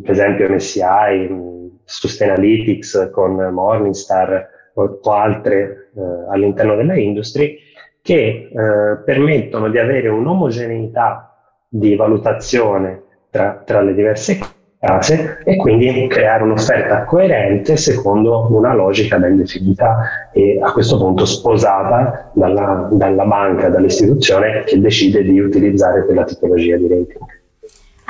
per 0.00 0.10
esempio 0.10 0.48
MSCI, 0.48 1.48
Sustainalytics 1.84 3.10
con 3.12 3.34
Morningstar 3.34 4.48
o, 4.74 5.00
o 5.02 5.10
altre 5.10 5.90
eh, 5.94 6.00
all'interno 6.30 6.76
della 6.76 6.96
industry, 6.96 7.58
che 8.02 8.50
eh, 8.50 8.96
permettono 9.04 9.68
di 9.68 9.78
avere 9.78 10.08
un'omogeneità 10.08 11.34
di 11.68 11.94
valutazione 11.94 13.02
tra, 13.30 13.62
tra 13.64 13.80
le 13.80 13.94
diverse 13.94 14.38
case 14.78 15.42
e 15.44 15.56
quindi 15.56 16.06
creare 16.08 16.42
un'offerta 16.42 17.04
coerente 17.04 17.76
secondo 17.76 18.48
una 18.50 18.74
logica 18.74 19.18
ben 19.18 19.36
definita 19.36 20.30
e 20.32 20.58
a 20.60 20.72
questo 20.72 20.96
punto 20.96 21.26
sposata 21.26 22.30
dalla, 22.34 22.88
dalla 22.90 23.24
banca, 23.26 23.68
dall'istituzione 23.68 24.64
che 24.64 24.80
decide 24.80 25.22
di 25.22 25.38
utilizzare 25.38 26.04
quella 26.06 26.24
tipologia 26.24 26.76
di 26.76 26.88
rating. 26.88 27.38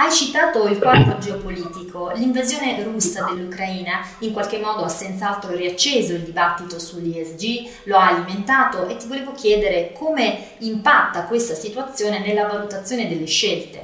Hai 0.01 0.11
citato 0.11 0.67
il 0.67 0.79
quadro 0.79 1.19
geopolitico. 1.19 2.11
L'invasione 2.15 2.83
russa 2.83 3.29
dell'Ucraina 3.31 4.01
in 4.21 4.33
qualche 4.33 4.59
modo 4.59 4.85
ha 4.85 4.89
senz'altro 4.89 5.55
riacceso 5.55 6.15
il 6.15 6.23
dibattito 6.23 6.79
sull'ISG, 6.79 7.85
lo 7.85 7.97
ha 7.97 8.09
alimentato 8.09 8.89
e 8.89 8.97
ti 8.97 9.07
volevo 9.07 9.33
chiedere 9.33 9.93
come 9.93 10.39
impatta 10.61 11.25
questa 11.25 11.53
situazione 11.53 12.25
nella 12.25 12.47
valutazione 12.47 13.09
delle 13.09 13.27
scelte. 13.27 13.79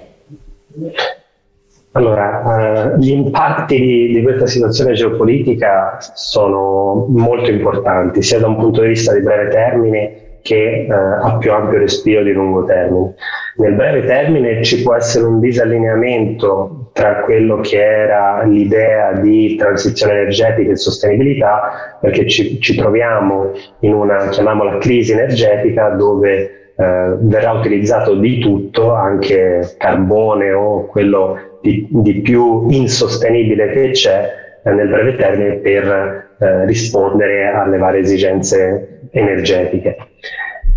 Allora, 1.92 2.94
eh, 2.94 2.99
gli 2.99 3.11
impatti 3.11 3.78
di, 3.78 4.12
di, 4.14 4.23
questa 4.23 4.46
situazione 4.46 4.94
geopolitica 4.94 5.99
sono 6.14 7.04
molto 7.11 7.50
importanti, 7.50 8.23
sia 8.23 8.38
da 8.38 8.46
un 8.46 8.56
punto 8.56 8.80
di 8.80 8.88
vista 8.88 9.12
di 9.12 9.20
breve 9.20 9.50
termine 9.50 10.25
che 10.46 10.86
eh, 10.88 10.88
ha 10.88 11.36
più 11.38 11.52
ampio 11.52 11.78
respiro 11.78 12.22
di 12.22 12.30
lungo 12.30 12.64
termine. 12.64 13.14
Nel 13.56 13.74
breve 13.74 14.04
termine 14.04 14.62
ci 14.62 14.82
può 14.82 14.94
essere 14.94 15.24
un 15.24 15.40
disallineamento 15.40 16.90
tra 16.92 17.22
quello 17.22 17.58
che 17.60 17.82
era 17.82 18.44
l'idea 18.44 19.12
di 19.12 19.56
transizione 19.56 20.12
energetica 20.12 20.70
e 20.70 20.76
sostenibilità, 20.76 21.98
perché 22.00 22.28
ci, 22.28 22.60
ci 22.60 22.76
troviamo 22.76 23.50
in 23.80 23.92
una, 23.92 24.28
chiamiamola, 24.28 24.78
crisi 24.78 25.12
energetica 25.12 25.88
dove 25.90 26.72
eh, 26.76 27.16
verrà 27.18 27.52
utilizzato 27.52 28.14
di 28.14 28.38
tutto, 28.38 28.92
anche 28.92 29.74
carbone 29.78 30.52
o 30.52 30.86
quello 30.86 31.58
di, 31.60 31.88
di 31.90 32.20
più 32.20 32.68
insostenibile 32.68 33.70
che 33.72 33.90
c'è 33.90 34.30
eh, 34.62 34.70
nel 34.70 34.88
breve 34.88 35.16
termine 35.16 35.54
per 35.56 36.26
eh, 36.38 36.66
rispondere 36.66 37.48
alle 37.48 37.78
varie 37.78 38.00
esigenze 38.00 38.95
energetiche. 39.16 39.96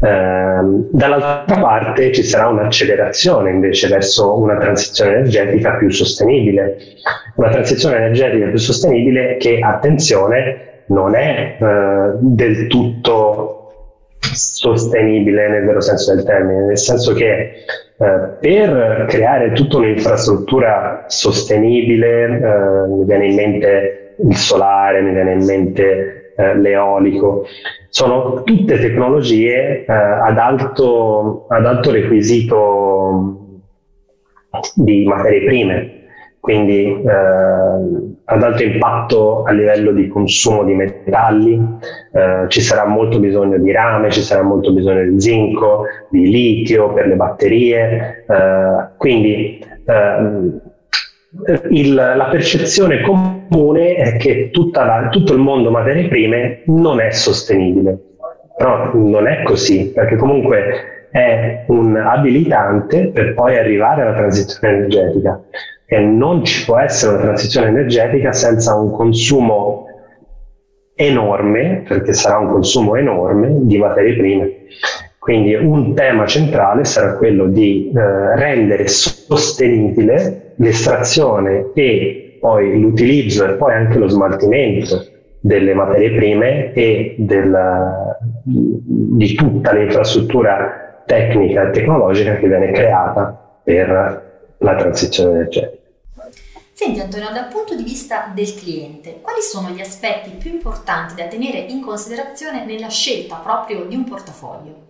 Ehm, 0.01 0.87
dall'altra 0.91 1.59
parte 1.59 2.13
ci 2.13 2.23
sarà 2.23 2.47
un'accelerazione 2.47 3.49
invece 3.49 3.89
verso 3.89 4.37
una 4.37 4.57
transizione 4.57 5.11
energetica 5.11 5.75
più 5.75 5.89
sostenibile, 5.89 6.77
una 7.35 7.49
transizione 7.49 7.97
energetica 7.97 8.47
più 8.47 8.57
sostenibile 8.57 9.35
che, 9.37 9.59
attenzione, 9.61 10.83
non 10.87 11.15
è 11.15 11.57
eh, 11.59 12.11
del 12.19 12.67
tutto 12.67 13.55
sostenibile 14.19 15.49
nel 15.49 15.65
vero 15.65 15.81
senso 15.81 16.15
del 16.15 16.23
termine, 16.23 16.65
nel 16.65 16.77
senso 16.77 17.13
che 17.13 17.31
eh, 17.31 18.19
per 18.39 19.05
creare 19.07 19.51
tutta 19.51 19.77
un'infrastruttura 19.77 21.05
sostenibile, 21.07 22.23
eh, 22.23 22.87
mi 22.87 23.05
viene 23.05 23.25
in 23.27 23.35
mente 23.35 24.15
il 24.17 24.35
solare, 24.35 25.01
mi 25.01 25.11
viene 25.11 25.33
in 25.33 25.45
mente 25.45 26.28
eh, 26.39 26.55
l'eolico, 26.57 27.45
sono 27.89 28.43
tutte 28.43 28.79
tecnologie 28.79 29.83
eh, 29.83 29.91
ad, 29.93 30.37
alto, 30.37 31.47
ad 31.49 31.65
alto 31.65 31.91
requisito 31.91 33.59
di 34.75 35.03
materie 35.05 35.43
prime, 35.43 35.93
quindi 36.39 36.85
eh, 36.85 38.17
ad 38.23 38.43
alto 38.43 38.63
impatto 38.63 39.43
a 39.43 39.51
livello 39.51 39.91
di 39.91 40.07
consumo 40.07 40.63
di 40.63 40.75
metalli, 40.75 41.61
eh, 42.13 42.45
ci 42.47 42.61
sarà 42.61 42.85
molto 42.85 43.19
bisogno 43.19 43.57
di 43.57 43.71
rame, 43.73 44.09
ci 44.09 44.21
sarà 44.21 44.41
molto 44.41 44.71
bisogno 44.71 45.03
di 45.09 45.19
zinco, 45.19 45.83
di 46.09 46.29
litio 46.29 46.93
per 46.93 47.07
le 47.07 47.15
batterie, 47.15 48.25
eh, 48.27 48.87
quindi 48.95 49.61
ehm, 49.85 50.61
il, 51.69 51.93
la 51.93 52.27
percezione 52.31 53.01
comune 53.01 53.95
è 53.95 54.17
che 54.17 54.51
la, 54.73 55.09
tutto 55.09 55.33
il 55.33 55.39
mondo 55.39 55.69
materie 55.69 56.07
prime 56.07 56.63
non 56.65 56.99
è 56.99 57.11
sostenibile, 57.11 57.97
però 58.57 58.91
non 58.93 59.27
è 59.27 59.43
così, 59.43 59.91
perché 59.93 60.15
comunque 60.15 61.07
è 61.11 61.65
un 61.67 61.95
abilitante 61.95 63.09
per 63.09 63.33
poi 63.33 63.57
arrivare 63.57 64.01
alla 64.03 64.13
transizione 64.13 64.75
energetica 64.75 65.41
e 65.85 65.99
non 65.99 66.43
ci 66.43 66.65
può 66.65 66.77
essere 66.77 67.13
una 67.13 67.23
transizione 67.23 67.67
energetica 67.67 68.31
senza 68.31 68.75
un 68.75 68.91
consumo 68.91 69.85
enorme, 70.95 71.83
perché 71.87 72.13
sarà 72.13 72.37
un 72.37 72.49
consumo 72.49 72.95
enorme 72.95 73.49
di 73.61 73.77
materie 73.77 74.17
prime. 74.17 74.51
Quindi 75.29 75.53
un 75.53 75.93
tema 75.93 76.25
centrale 76.25 76.85
sarà 76.85 77.15
quello 77.15 77.45
di 77.45 77.91
eh, 77.91 78.35
rendere 78.35 78.87
sostenibile 78.87 80.53
l'estrazione 80.55 81.69
e 81.75 82.39
poi 82.41 82.79
l'utilizzo 82.79 83.45
e 83.45 83.53
poi 83.53 83.73
anche 83.73 83.99
lo 83.99 84.07
smaltimento 84.07 85.05
delle 85.39 85.75
materie 85.75 86.15
prime 86.15 86.73
e 86.73 87.13
del, 87.19 87.55
di 88.43 89.35
tutta 89.35 89.71
l'infrastruttura 89.71 91.03
tecnica 91.05 91.67
e 91.67 91.69
tecnologica 91.73 92.35
che 92.37 92.47
viene 92.47 92.71
creata 92.71 93.59
per 93.63 94.55
la 94.57 94.75
transizione 94.77 95.31
energetica. 95.33 95.77
Senti 96.73 97.01
Antonio, 97.01 97.29
dal 97.31 97.49
punto 97.49 97.75
di 97.75 97.83
vista 97.83 98.31
del 98.33 98.51
cliente, 98.55 99.19
quali 99.21 99.41
sono 99.41 99.69
gli 99.69 99.79
aspetti 99.79 100.31
più 100.39 100.49
importanti 100.49 101.13
da 101.13 101.27
tenere 101.27 101.59
in 101.59 101.81
considerazione 101.81 102.65
nella 102.65 102.89
scelta 102.89 103.39
proprio 103.43 103.85
di 103.85 103.93
un 103.93 104.05
portafoglio? 104.05 104.88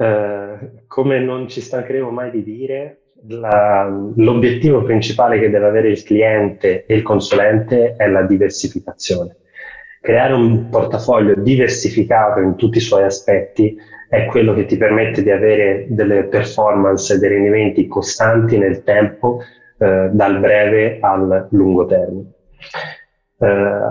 Eh, 0.00 0.84
come 0.86 1.18
non 1.18 1.48
ci 1.48 1.60
stancheremo 1.60 2.10
mai 2.10 2.30
di 2.30 2.44
dire, 2.44 3.00
la, 3.26 3.88
l'obiettivo 4.14 4.84
principale 4.84 5.40
che 5.40 5.50
deve 5.50 5.66
avere 5.66 5.88
il 5.88 6.04
cliente 6.04 6.86
e 6.86 6.94
il 6.94 7.02
consulente 7.02 7.96
è 7.96 8.06
la 8.06 8.22
diversificazione. 8.22 9.36
Creare 10.00 10.34
un 10.34 10.68
portafoglio 10.70 11.34
diversificato 11.34 12.38
in 12.38 12.54
tutti 12.54 12.78
i 12.78 12.80
suoi 12.80 13.02
aspetti 13.02 13.76
è 14.08 14.26
quello 14.26 14.54
che 14.54 14.66
ti 14.66 14.76
permette 14.76 15.24
di 15.24 15.32
avere 15.32 15.86
delle 15.88 16.24
performance 16.24 17.14
e 17.14 17.18
dei 17.18 17.30
rendimenti 17.30 17.88
costanti 17.88 18.56
nel 18.56 18.84
tempo, 18.84 19.40
eh, 19.78 20.10
dal 20.12 20.38
breve 20.38 20.98
al 21.00 21.48
lungo 21.50 21.86
termine. 21.86 22.30
Eh, 23.40 23.46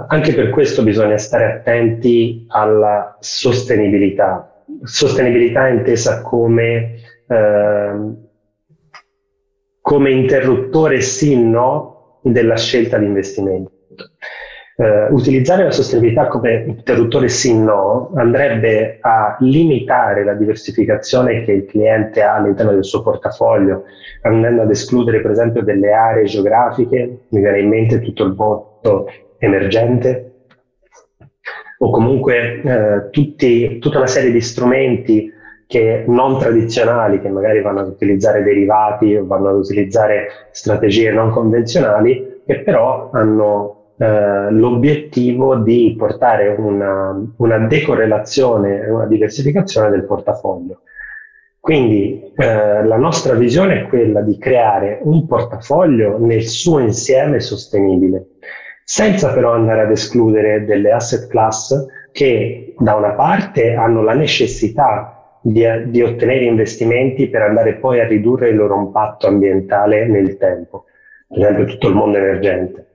anche 0.08 0.34
per 0.34 0.50
questo 0.52 0.84
bisogna 0.84 1.18
stare 1.18 1.46
attenti 1.46 2.46
alla 2.48 3.18
sostenibilità 3.20 4.57
sostenibilità 4.84 5.68
intesa 5.68 6.22
come, 6.22 6.96
eh, 7.28 7.92
come 9.82 10.12
interruttore 10.12 11.02
sì-no 11.02 12.20
della 12.22 12.58
scelta 12.58 12.98
di 12.98 13.06
investimento. 13.06 13.72
Uh, 14.78 15.12
utilizzare 15.12 15.64
la 15.64 15.72
sostenibilità 15.72 16.28
come 16.28 16.66
interruttore 16.68 17.30
sì-no 17.30 18.12
andrebbe 18.14 19.00
a 19.02 19.36
limitare 19.40 20.24
la 20.24 20.36
diversificazione 20.36 21.44
che 21.44 21.52
il 21.52 21.66
cliente 21.66 22.22
ha 22.22 22.36
all'interno 22.36 22.74
del 22.74 22.86
suo 22.86 23.02
portafoglio, 23.02 23.86
andando 24.22 24.62
ad 24.62 24.70
escludere 24.70 25.22
per 25.22 25.32
esempio 25.32 25.64
delle 25.64 25.94
aree 25.94 26.26
geografiche, 26.26 27.22
mi 27.30 27.40
viene 27.40 27.62
in 27.62 27.70
mente 27.70 28.02
tutto 28.02 28.24
il 28.24 28.36
voto 28.36 29.08
emergente, 29.40 30.37
o 31.80 31.90
comunque 31.92 32.62
eh, 32.62 33.10
tutti, 33.12 33.78
tutta 33.80 33.98
una 33.98 34.08
serie 34.08 34.32
di 34.32 34.42
strumenti 34.42 35.32
che 35.68 36.06
non 36.08 36.40
tradizionali, 36.40 37.20
che 37.20 37.30
magari 37.30 37.62
vanno 37.62 37.82
ad 37.82 37.88
utilizzare 37.88 38.42
derivati 38.42 39.16
o 39.16 39.26
vanno 39.26 39.50
ad 39.50 39.58
utilizzare 39.58 40.48
strategie 40.52 41.12
non 41.12 41.30
convenzionali, 41.30 42.42
che 42.46 42.60
però 42.62 43.10
hanno 43.12 43.92
eh, 43.98 44.50
l'obiettivo 44.52 45.56
di 45.56 45.94
portare 45.98 46.56
una, 46.58 47.22
una 47.38 47.58
decorrelazione 47.68 48.84
e 48.84 48.90
una 48.90 49.06
diversificazione 49.06 49.90
del 49.90 50.06
portafoglio. 50.06 50.82
Quindi 51.60 52.32
eh, 52.38 52.86
la 52.86 52.96
nostra 52.96 53.34
visione 53.34 53.82
è 53.82 53.88
quella 53.88 54.22
di 54.22 54.38
creare 54.38 55.00
un 55.04 55.28
portafoglio 55.28 56.18
nel 56.18 56.44
suo 56.44 56.80
insieme 56.80 57.42
sostenibile 57.42 58.28
senza 58.90 59.34
però 59.34 59.52
andare 59.52 59.82
ad 59.82 59.92
escludere 59.92 60.64
delle 60.64 60.94
asset 60.94 61.28
class 61.28 61.88
che 62.14 62.74
da 62.78 62.96
una 62.96 63.12
parte 63.16 63.74
hanno 63.74 64.02
la 64.02 64.14
necessità 64.14 65.40
di, 65.42 65.66
di 65.88 66.02
ottenere 66.02 66.46
investimenti 66.46 67.28
per 67.28 67.42
andare 67.42 67.80
poi 67.80 68.00
a 68.00 68.08
ridurre 68.08 68.48
il 68.48 68.56
loro 68.56 68.80
impatto 68.80 69.28
ambientale 69.28 70.08
nel 70.08 70.38
tempo, 70.38 70.86
per 71.28 71.38
esempio 71.38 71.66
tutto 71.66 71.90
il 71.90 71.96
mondo 71.96 72.18
emergente. 72.18 72.88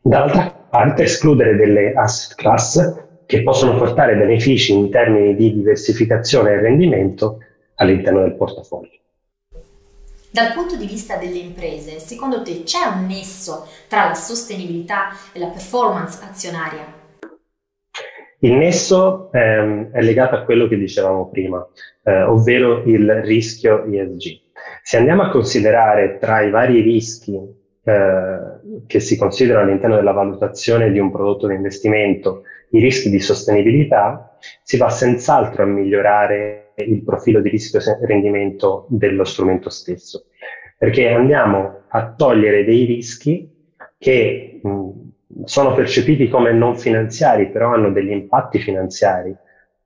Dall'altra 0.00 0.52
parte 0.68 1.04
escludere 1.04 1.54
delle 1.54 1.92
asset 1.92 2.34
class 2.36 3.04
che 3.24 3.44
possono 3.44 3.78
portare 3.78 4.16
benefici 4.16 4.72
in 4.72 4.90
termini 4.90 5.36
di 5.36 5.54
diversificazione 5.54 6.50
e 6.50 6.60
rendimento 6.60 7.38
all'interno 7.76 8.22
del 8.22 8.34
portafoglio. 8.34 8.98
Dal 10.36 10.52
punto 10.52 10.76
di 10.76 10.84
vista 10.84 11.16
delle 11.16 11.38
imprese, 11.38 11.98
secondo 11.98 12.42
te 12.42 12.62
c'è 12.62 12.84
un 12.94 13.06
nesso 13.06 13.66
tra 13.88 14.08
la 14.08 14.12
sostenibilità 14.12 15.08
e 15.32 15.38
la 15.38 15.46
performance 15.46 16.22
azionaria? 16.22 16.84
Il 18.40 18.52
nesso 18.52 19.32
ehm, 19.32 19.92
è 19.92 20.02
legato 20.02 20.34
a 20.34 20.42
quello 20.42 20.68
che 20.68 20.76
dicevamo 20.76 21.30
prima, 21.30 21.66
eh, 22.02 22.20
ovvero 22.24 22.82
il 22.84 23.22
rischio 23.22 23.84
ESG. 23.84 24.40
Se 24.82 24.98
andiamo 24.98 25.22
a 25.22 25.30
considerare 25.30 26.18
tra 26.18 26.42
i 26.42 26.50
vari 26.50 26.82
rischi 26.82 27.40
eh, 27.82 28.38
che 28.86 29.00
si 29.00 29.16
considerano 29.16 29.64
all'interno 29.64 29.96
della 29.96 30.12
valutazione 30.12 30.92
di 30.92 30.98
un 30.98 31.10
prodotto 31.10 31.46
di 31.46 31.54
investimento, 31.54 32.42
i 32.72 32.80
rischi 32.80 33.08
di 33.08 33.20
sostenibilità, 33.20 34.36
si 34.62 34.76
va 34.76 34.90
senz'altro 34.90 35.62
a 35.62 35.66
migliorare 35.66 36.65
il 36.84 37.02
profilo 37.02 37.40
di 37.40 37.48
rischio 37.48 37.80
rendimento 38.02 38.86
dello 38.88 39.24
strumento 39.24 39.70
stesso, 39.70 40.26
perché 40.78 41.08
andiamo 41.08 41.82
a 41.88 42.12
togliere 42.14 42.64
dei 42.64 42.84
rischi 42.84 43.50
che 43.98 44.60
mh, 44.62 44.90
sono 45.44 45.74
percepiti 45.74 46.28
come 46.28 46.52
non 46.52 46.76
finanziari, 46.76 47.50
però 47.50 47.72
hanno 47.72 47.90
degli 47.90 48.10
impatti 48.10 48.58
finanziari, 48.58 49.34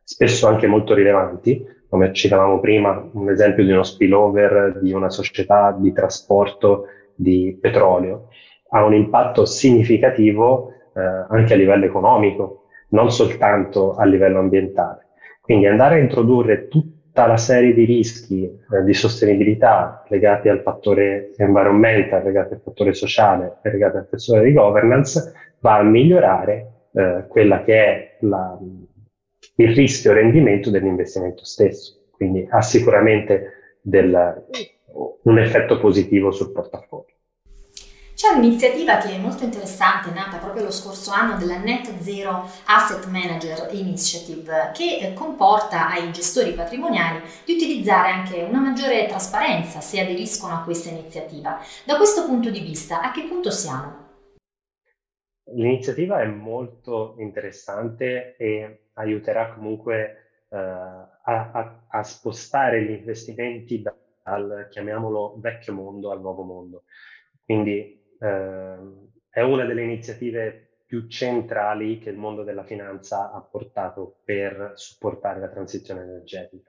spesso 0.02 0.48
anche 0.48 0.66
molto 0.66 0.94
rilevanti, 0.94 1.64
come 1.88 2.12
citavamo 2.12 2.60
prima, 2.60 3.08
un 3.12 3.30
esempio 3.30 3.64
di 3.64 3.72
uno 3.72 3.82
spillover 3.82 4.78
di 4.80 4.92
una 4.92 5.10
società 5.10 5.76
di 5.78 5.92
trasporto 5.92 6.86
di 7.14 7.56
petrolio, 7.60 8.28
ha 8.70 8.84
un 8.84 8.94
impatto 8.94 9.44
significativo 9.44 10.72
eh, 10.94 11.00
anche 11.28 11.52
a 11.52 11.56
livello 11.56 11.84
economico, 11.84 12.66
non 12.90 13.10
soltanto 13.10 13.94
a 13.94 14.04
livello 14.04 14.38
ambientale. 14.38 15.09
Quindi 15.50 15.66
andare 15.66 15.96
a 15.96 15.98
introdurre 15.98 16.68
tutta 16.68 17.26
la 17.26 17.36
serie 17.36 17.74
di 17.74 17.84
rischi 17.84 18.44
eh, 18.44 18.84
di 18.84 18.94
sostenibilità 18.94 20.04
legati 20.08 20.48
al 20.48 20.60
fattore 20.60 21.32
environmental, 21.38 22.22
legati 22.22 22.52
al 22.52 22.60
fattore 22.62 22.92
sociale 22.94 23.58
legati 23.64 23.96
al 23.96 24.06
fattore 24.08 24.44
di 24.44 24.52
governance 24.52 25.32
va 25.58 25.78
a 25.78 25.82
migliorare 25.82 26.70
eh, 26.92 27.24
quella 27.26 27.64
che 27.64 27.84
è 27.84 28.16
la, 28.20 28.56
il 29.56 29.74
rischio 29.74 30.12
rendimento 30.12 30.70
dell'investimento 30.70 31.44
stesso. 31.44 31.98
Quindi 32.12 32.46
ha 32.48 32.62
sicuramente 32.62 33.78
del, 33.80 34.46
un 35.24 35.38
effetto 35.40 35.80
positivo 35.80 36.30
sul 36.30 36.52
portafoglio. 36.52 36.99
C'è 38.20 38.36
un'iniziativa 38.36 38.98
che 38.98 39.14
è 39.14 39.18
molto 39.18 39.44
interessante, 39.44 40.10
nata 40.10 40.36
proprio 40.36 40.64
lo 40.64 40.70
scorso 40.70 41.10
anno 41.10 41.38
della 41.38 41.56
Net 41.56 42.00
Zero 42.00 42.46
Asset 42.66 43.06
Manager 43.06 43.72
Initiative, 43.72 44.72
che 44.74 44.98
eh, 44.98 45.14
comporta 45.14 45.88
ai 45.88 46.12
gestori 46.12 46.52
patrimoniali 46.52 47.22
di 47.46 47.54
utilizzare 47.54 48.10
anche 48.10 48.42
una 48.42 48.60
maggiore 48.60 49.06
trasparenza 49.06 49.80
se 49.80 50.00
aderiscono 50.00 50.52
a 50.52 50.64
questa 50.64 50.90
iniziativa. 50.90 51.60
Da 51.86 51.96
questo 51.96 52.26
punto 52.26 52.50
di 52.50 52.60
vista, 52.60 53.00
a 53.00 53.10
che 53.10 53.22
punto 53.22 53.50
siamo? 53.50 54.08
L'iniziativa 55.54 56.20
è 56.20 56.26
molto 56.26 57.14
interessante 57.20 58.36
e 58.36 58.88
aiuterà 58.96 59.54
comunque 59.54 60.44
uh, 60.48 60.56
a, 60.56 61.10
a, 61.24 61.84
a, 61.88 62.02
spostare 62.02 62.82
gli 62.84 62.90
investimenti 62.90 63.80
dal, 63.80 64.68
chiamiamolo, 64.70 65.36
vecchio 65.38 65.72
mondo 65.72 66.10
al 66.10 66.20
nuovo 66.20 66.42
mondo. 66.42 66.82
Quindi 67.42 67.78
eh, 67.80 67.99
è 68.26 69.40
una 69.40 69.64
delle 69.64 69.82
iniziative 69.82 70.70
più 70.90 71.06
centrali 71.06 71.98
che 71.98 72.10
il 72.10 72.16
mondo 72.16 72.42
della 72.42 72.64
finanza 72.64 73.30
ha 73.30 73.40
portato 73.40 74.18
per 74.24 74.72
supportare 74.74 75.38
la 75.38 75.48
transizione 75.48 76.02
energetica. 76.02 76.68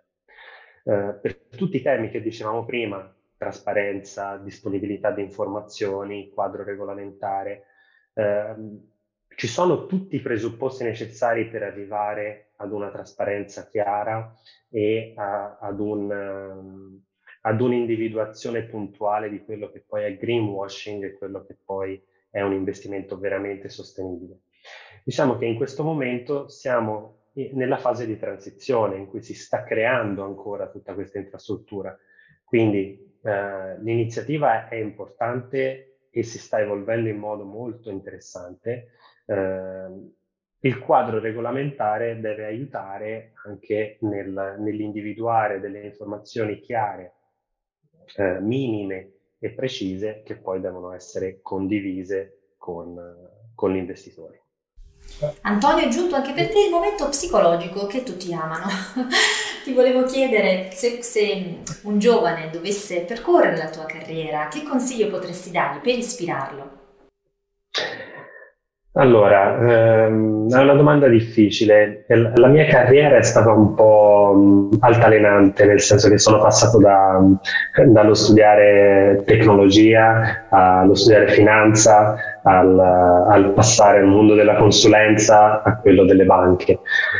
Eh, 0.83 1.19
per 1.19 1.39
tutti 1.49 1.77
i 1.77 1.81
temi 1.81 2.09
che 2.09 2.21
dicevamo 2.21 2.63
prima, 2.63 3.13
trasparenza, 3.35 4.37
disponibilità 4.37 5.11
di 5.11 5.21
informazioni, 5.21 6.29
quadro 6.29 6.63
regolamentare, 6.63 7.65
eh, 8.13 8.55
ci 9.35 9.47
sono 9.47 9.87
tutti 9.87 10.17
i 10.17 10.21
presupposti 10.21 10.83
necessari 10.83 11.49
per 11.49 11.63
arrivare 11.63 12.51
ad 12.57 12.71
una 12.71 12.91
trasparenza 12.91 13.67
chiara 13.67 14.33
e 14.69 15.13
a, 15.15 15.57
ad 15.59 15.79
un 15.79 17.01
ad 17.41 17.61
un'individuazione 17.61 18.63
puntuale 18.63 19.29
di 19.29 19.43
quello 19.43 19.69
che 19.69 19.83
poi 19.85 20.03
è 20.03 20.17
greenwashing 20.17 21.03
e 21.03 21.17
quello 21.17 21.43
che 21.45 21.57
poi 21.63 22.01
è 22.29 22.41
un 22.41 22.53
investimento 22.53 23.17
veramente 23.17 23.69
sostenibile. 23.69 24.41
Diciamo 25.03 25.37
che 25.37 25.45
in 25.45 25.55
questo 25.55 25.83
momento 25.83 26.47
siamo 26.47 27.21
nella 27.33 27.77
fase 27.77 28.05
di 28.05 28.17
transizione 28.17 28.97
in 28.97 29.07
cui 29.07 29.21
si 29.21 29.33
sta 29.33 29.63
creando 29.63 30.23
ancora 30.23 30.69
tutta 30.69 30.93
questa 30.93 31.17
infrastruttura. 31.17 31.97
Quindi 32.43 33.17
eh, 33.23 33.81
l'iniziativa 33.81 34.67
è 34.67 34.75
importante 34.75 36.07
e 36.09 36.23
si 36.23 36.37
sta 36.37 36.59
evolvendo 36.59 37.09
in 37.09 37.17
modo 37.17 37.45
molto 37.45 37.89
interessante, 37.89 38.89
eh, 39.25 40.09
il 40.63 40.79
quadro 40.79 41.19
regolamentare 41.19 42.19
deve 42.19 42.45
aiutare 42.45 43.31
anche 43.45 43.97
nel, 44.01 44.57
nell'individuare 44.59 45.59
delle 45.59 45.81
informazioni 45.81 46.59
chiare, 46.59 47.13
eh, 48.15 48.39
minime 48.39 49.11
e 49.39 49.51
precise 49.51 50.21
che 50.23 50.35
poi 50.35 50.59
devono 50.59 50.93
essere 50.93 51.39
condivise 51.41 52.53
con, 52.57 52.99
con 53.55 53.71
gli 53.71 53.77
investitori. 53.77 54.39
Antonio, 55.41 55.85
è 55.85 55.89
giunto 55.89 56.15
anche 56.15 56.33
per 56.33 56.49
te 56.49 56.63
il 56.63 56.71
momento 56.71 57.09
psicologico 57.09 57.85
che 57.87 58.03
tutti 58.03 58.33
amano. 58.33 58.65
Ti 59.63 59.73
volevo 59.73 60.03
chiedere 60.03 60.71
se, 60.71 61.03
se, 61.03 61.59
un 61.83 61.99
giovane 61.99 62.49
dovesse 62.49 63.01
percorrere 63.01 63.57
la 63.57 63.69
tua 63.69 63.85
carriera, 63.85 64.47
che 64.47 64.63
consiglio 64.63 65.09
potresti 65.09 65.51
dargli 65.51 65.79
per 65.79 65.97
ispirarlo? 65.97 66.80
Allora, 68.95 70.05
ehm, 70.05 70.51
è 70.51 70.59
una 70.61 70.73
domanda 70.73 71.07
difficile. 71.07 72.03
La 72.07 72.47
mia 72.47 72.65
carriera 72.65 73.15
è 73.17 73.21
stata 73.21 73.49
un 73.49 73.73
po' 73.73 74.69
altalenante, 74.81 75.65
nel 75.65 75.79
senso 75.79 76.09
che 76.09 76.17
sono 76.17 76.39
passato 76.39 76.77
da, 76.77 77.21
dallo 77.85 78.13
studiare 78.13 79.23
tecnologia 79.25 80.45
allo 80.49 80.93
studiare 80.93 81.29
finanza, 81.29 82.15
al, 82.43 82.77
al, 82.77 83.53
passare 83.53 83.99
al 83.99 84.07
mondo 84.07 84.35
della 84.35 84.55
consulenza 84.55 85.63
a 85.63 85.77
quello 85.77 86.03
delle 86.03 86.25
banche. 86.25 86.79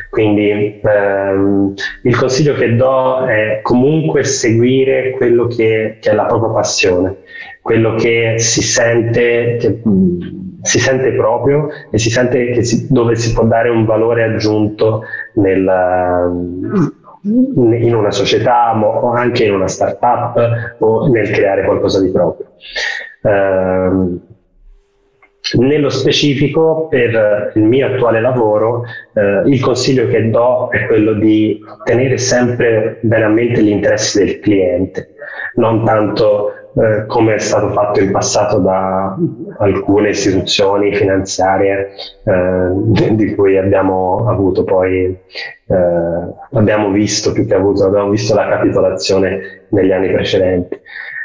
Quindi 0.10 0.82
ehm, 0.84 1.74
il 2.04 2.18
consiglio 2.18 2.54
che 2.54 2.76
do 2.76 3.26
è 3.28 3.62
comunque 3.62 4.26
seguire 4.26 5.12
quello 5.12 5.48
che, 5.48 6.00
che 6.02 6.10
è 6.10 6.14
la 6.14 6.26
propria 6.26 6.52
passione, 6.52 7.20
quello 7.62 7.96
che 7.96 8.36
si 8.40 8.62
sente. 8.62 9.56
Che, 9.58 9.80
si 10.62 10.80
sente 10.80 11.12
proprio 11.14 11.70
e 11.90 11.98
si 11.98 12.10
sente 12.10 12.64
si, 12.64 12.88
dove 12.92 13.16
si 13.16 13.34
può 13.34 13.44
dare 13.46 13.70
un 13.70 13.86
valore 13.86 14.24
aggiunto 14.24 15.04
nel, 15.36 15.72
in 17.24 17.96
una 17.96 18.12
società 18.12 18.80
o 18.80 19.12
anche 19.12 19.46
in 19.46 19.54
una 19.54 19.68
startup 19.68 20.78
o 20.80 21.08
nel 21.08 21.30
creare 21.30 21.66
qualcosa 21.66 22.02
di 22.02 22.12
proprio. 22.12 22.48
Uh, 23.22 24.20
nello 25.54 25.90
specifico, 25.90 26.88
per 26.88 27.52
il 27.56 27.64
mio 27.64 27.88
attuale 27.88 28.22
lavoro, 28.22 28.84
eh, 29.14 29.42
il 29.50 29.60
consiglio 29.60 30.08
che 30.08 30.30
do 30.30 30.70
è 30.70 30.86
quello 30.86 31.14
di 31.14 31.60
tenere 31.84 32.18
sempre 32.18 33.00
bene 33.02 33.24
a 33.26 33.30
mente 33.30 33.62
gli 33.62 33.70
interessi 33.70 34.24
del 34.24 34.40
cliente, 34.40 35.16
non 35.56 35.84
tanto 35.84 36.54
eh, 36.74 37.06
come 37.06 37.36
è 37.36 37.38
stato 37.38 37.70
fatto 37.70 38.00
in 38.00 38.12
passato 38.12 38.60
da 38.60 39.18
alcune 39.58 40.10
istituzioni 40.10 40.96
finanziarie 40.96 41.92
eh, 42.24 43.12
di 43.12 43.36
cui 43.36 43.58
abbiamo 43.58 44.26
avuto 44.30 44.64
poi, 44.64 45.06
eh, 45.06 45.76
abbiamo 46.54 46.92
visto 46.92 47.34
più 47.34 47.46
che 47.46 47.56
avuto, 47.56 47.86
abbiamo 47.86 48.10
visto 48.10 48.34
la 48.36 48.48
capitolazione 48.48 49.66
negli 49.70 49.92
anni 49.92 50.12
precedenti. 50.12 50.80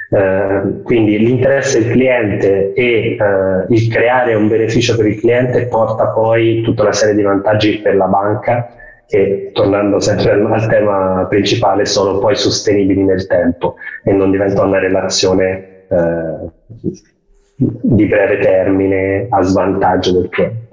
Uh, 0.09 0.83
quindi 0.85 1.19
l'interesse 1.19 1.83
del 1.83 1.91
cliente 1.91 2.73
e 2.75 3.17
uh, 3.19 3.73
il 3.73 3.89
creare 3.89 4.35
un 4.35 4.47
beneficio 4.47 4.95
per 4.95 5.07
il 5.07 5.19
cliente 5.19 5.67
porta 5.67 6.07
poi 6.11 6.63
tutta 6.63 6.83
una 6.83 6.93
serie 6.93 7.17
di 7.17 7.23
vantaggi 7.23 7.81
per 7.81 7.97
la 7.97 8.07
banca 8.07 8.69
che, 9.07 9.51
tornando 9.53 10.01
sempre 10.01 10.33
al 10.33 10.67
tema 10.69 11.27
principale, 11.29 11.85
sono 11.87 12.19
poi 12.19 12.37
sostenibili 12.37 13.03
nel 13.03 13.27
tempo 13.27 13.77
e 14.05 14.13
non 14.13 14.31
diventano 14.31 14.69
una 14.69 14.79
relazione 14.79 15.87
uh, 15.89 16.53
di 17.57 18.07
breve 18.07 18.39
termine 18.39 19.27
a 19.31 19.43
svantaggio 19.43 20.13
del 20.13 20.29
cliente. 20.29 20.69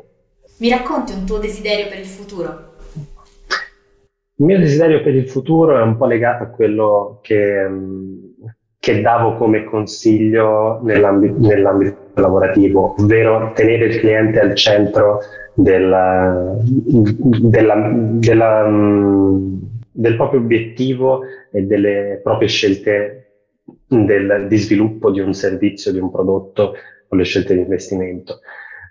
Mi 0.57 0.69
racconti 0.69 1.13
un 1.13 1.25
tuo 1.25 1.37
desiderio 1.37 1.87
per 1.87 1.99
il 1.99 2.05
futuro? 2.05 2.71
Il 4.35 4.45
mio 4.45 4.57
desiderio 4.57 5.01
per 5.01 5.13
il 5.13 5.29
futuro 5.29 5.77
è 5.77 5.81
un 5.81 5.95
po' 5.95 6.05
legato 6.05 6.43
a 6.43 6.47
quello 6.47 7.19
che, 7.21 7.69
che 8.83 8.99
davo 8.99 9.35
come 9.35 9.63
consiglio 9.63 10.81
nell'ambito, 10.83 11.37
nell'ambito, 11.39 11.95
lavorativo, 12.15 12.95
ovvero 12.99 13.53
tenere 13.53 13.85
il 13.85 13.99
cliente 13.99 14.41
al 14.41 14.55
centro 14.55 15.21
della, 15.53 16.53
della, 16.59 17.91
della, 17.95 18.69
del 19.89 20.15
proprio 20.17 20.41
obiettivo 20.41 21.21
e 21.49 21.61
delle 21.61 22.19
proprie 22.21 22.49
scelte 22.49 23.35
del, 23.87 24.47
di 24.49 24.57
sviluppo 24.57 25.11
di 25.11 25.21
un 25.21 25.33
servizio, 25.33 25.93
di 25.93 25.99
un 25.99 26.11
prodotto 26.11 26.73
o 27.07 27.15
le 27.15 27.23
scelte 27.23 27.53
di 27.53 27.61
investimento. 27.61 28.41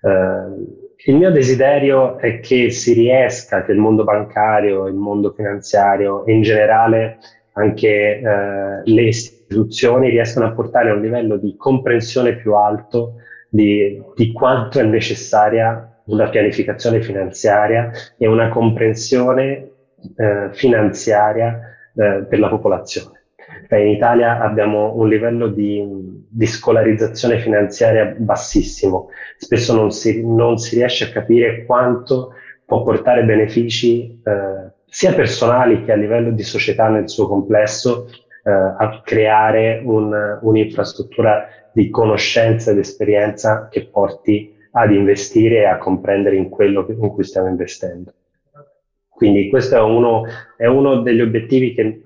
Uh, 0.01 0.89
il 1.05 1.17
mio 1.17 1.31
desiderio 1.31 2.17
è 2.17 2.41
che 2.41 2.71
si 2.71 2.95
riesca, 2.95 3.63
che 3.63 3.73
il 3.73 3.79
mondo 3.79 4.05
bancario, 4.05 4.87
il 4.87 4.95
mondo 4.95 5.35
finanziario 5.37 6.25
e 6.25 6.33
in 6.33 6.41
generale 6.41 7.19
anche 7.53 8.21
uh, 8.23 8.83
le 8.85 9.03
istituzioni 9.03 10.09
riescono 10.09 10.47
a 10.47 10.53
portare 10.53 10.91
a 10.91 10.95
un 10.95 11.03
livello 11.03 11.37
di 11.37 11.57
comprensione 11.57 12.37
più 12.37 12.55
alto 12.55 13.17
di, 13.49 14.03
di 14.15 14.33
quanto 14.33 14.79
è 14.79 14.83
necessaria 14.83 16.01
una 16.07 16.29
pianificazione 16.29 17.03
finanziaria 17.03 17.91
e 18.17 18.27
una 18.27 18.49
comprensione 18.49 19.71
eh, 20.17 20.49
finanziaria 20.53 21.61
eh, 21.95 22.25
per 22.29 22.39
la 22.39 22.49
popolazione. 22.49 23.21
in 23.71 23.89
Italia 23.89 24.41
abbiamo 24.41 24.95
un 24.97 25.09
livello 25.09 25.49
di, 25.49 26.27
di, 26.29 26.47
scolarizzazione 26.47 27.39
finanziaria 27.39 28.15
bassissimo, 28.17 29.11
spesso 29.37 29.75
non 29.75 29.91
si, 29.91 30.25
non 30.25 30.59
si, 30.59 30.77
riesce 30.77 31.05
a 31.05 31.11
capire 31.11 31.65
quanto 31.65 32.33
può 32.65 32.83
portare 32.83 33.25
benefici 33.25 34.21
eh, 34.25 34.73
sia 34.93 35.15
personali 35.15 35.85
che 35.85 35.93
a 35.93 35.97
livello 35.97 36.33
di 36.33 36.43
società 36.43 36.91
nel 36.91 37.09
suo 37.09 37.27
complesso 37.27 38.11
eh, 38.45 38.51
a 38.51 39.01
creare 39.03 39.81
un, 39.83 40.39
un'infrastruttura 40.43 41.47
di 41.73 41.89
conoscenza 41.89 42.73
ed 42.73 42.77
esperienza 42.77 43.69
che 43.71 43.87
porti 43.87 44.55
ad 44.73 44.93
investire 44.93 45.61
e 45.61 45.65
a 45.65 45.79
comprendere 45.79 46.37
in 46.37 46.51
quello 46.51 46.85
in 46.91 47.09
cui 47.09 47.25
stiamo 47.25 47.49
investendo. 47.49 48.13
Quindi 49.09 49.49
questo 49.49 49.77
è 49.77 49.81
uno, 49.81 50.25
è 50.59 50.67
uno 50.67 51.01
degli 51.01 51.23
obiettivi 51.23 51.73
che, 51.73 52.03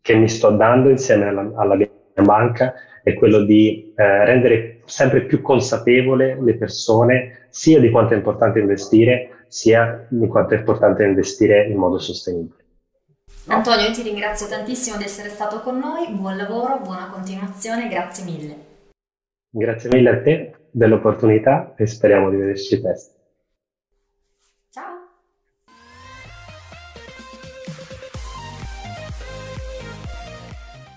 che, 0.00 0.14
mi 0.14 0.28
sto 0.28 0.52
dando 0.52 0.88
insieme 0.88 1.26
alla, 1.26 1.52
alla 1.54 1.74
mia 1.74 1.90
banca, 2.24 2.72
è 3.02 3.12
quello 3.12 3.44
di 3.44 3.92
eh, 3.94 4.24
rendere 4.24 4.80
sempre 4.86 5.26
più 5.26 5.42
consapevole 5.42 6.38
le 6.40 6.56
persone 6.56 7.46
sia 7.50 7.78
di 7.78 7.90
quanto 7.90 8.14
è 8.14 8.16
importante 8.16 8.58
investire, 8.58 9.41
sia 9.52 10.06
di 10.08 10.26
quanto 10.28 10.54
è 10.54 10.58
importante 10.58 11.04
investire 11.04 11.66
in 11.66 11.76
modo 11.76 11.98
sostenibile. 11.98 12.64
Antonio, 13.48 13.86
io 13.86 13.92
ti 13.92 14.00
ringrazio 14.00 14.46
tantissimo 14.48 14.96
di 14.96 15.04
essere 15.04 15.28
stato 15.28 15.60
con 15.60 15.78
noi, 15.78 16.10
buon 16.14 16.38
lavoro, 16.38 16.80
buona 16.80 17.10
continuazione, 17.10 17.86
grazie 17.86 18.24
mille. 18.24 18.56
Grazie 19.50 19.90
mille 19.90 20.08
a 20.08 20.22
te 20.22 20.54
dell'opportunità 20.70 21.74
e 21.76 21.86
speriamo 21.86 22.30
di 22.30 22.36
vederci 22.36 22.80
presto. 22.80 23.20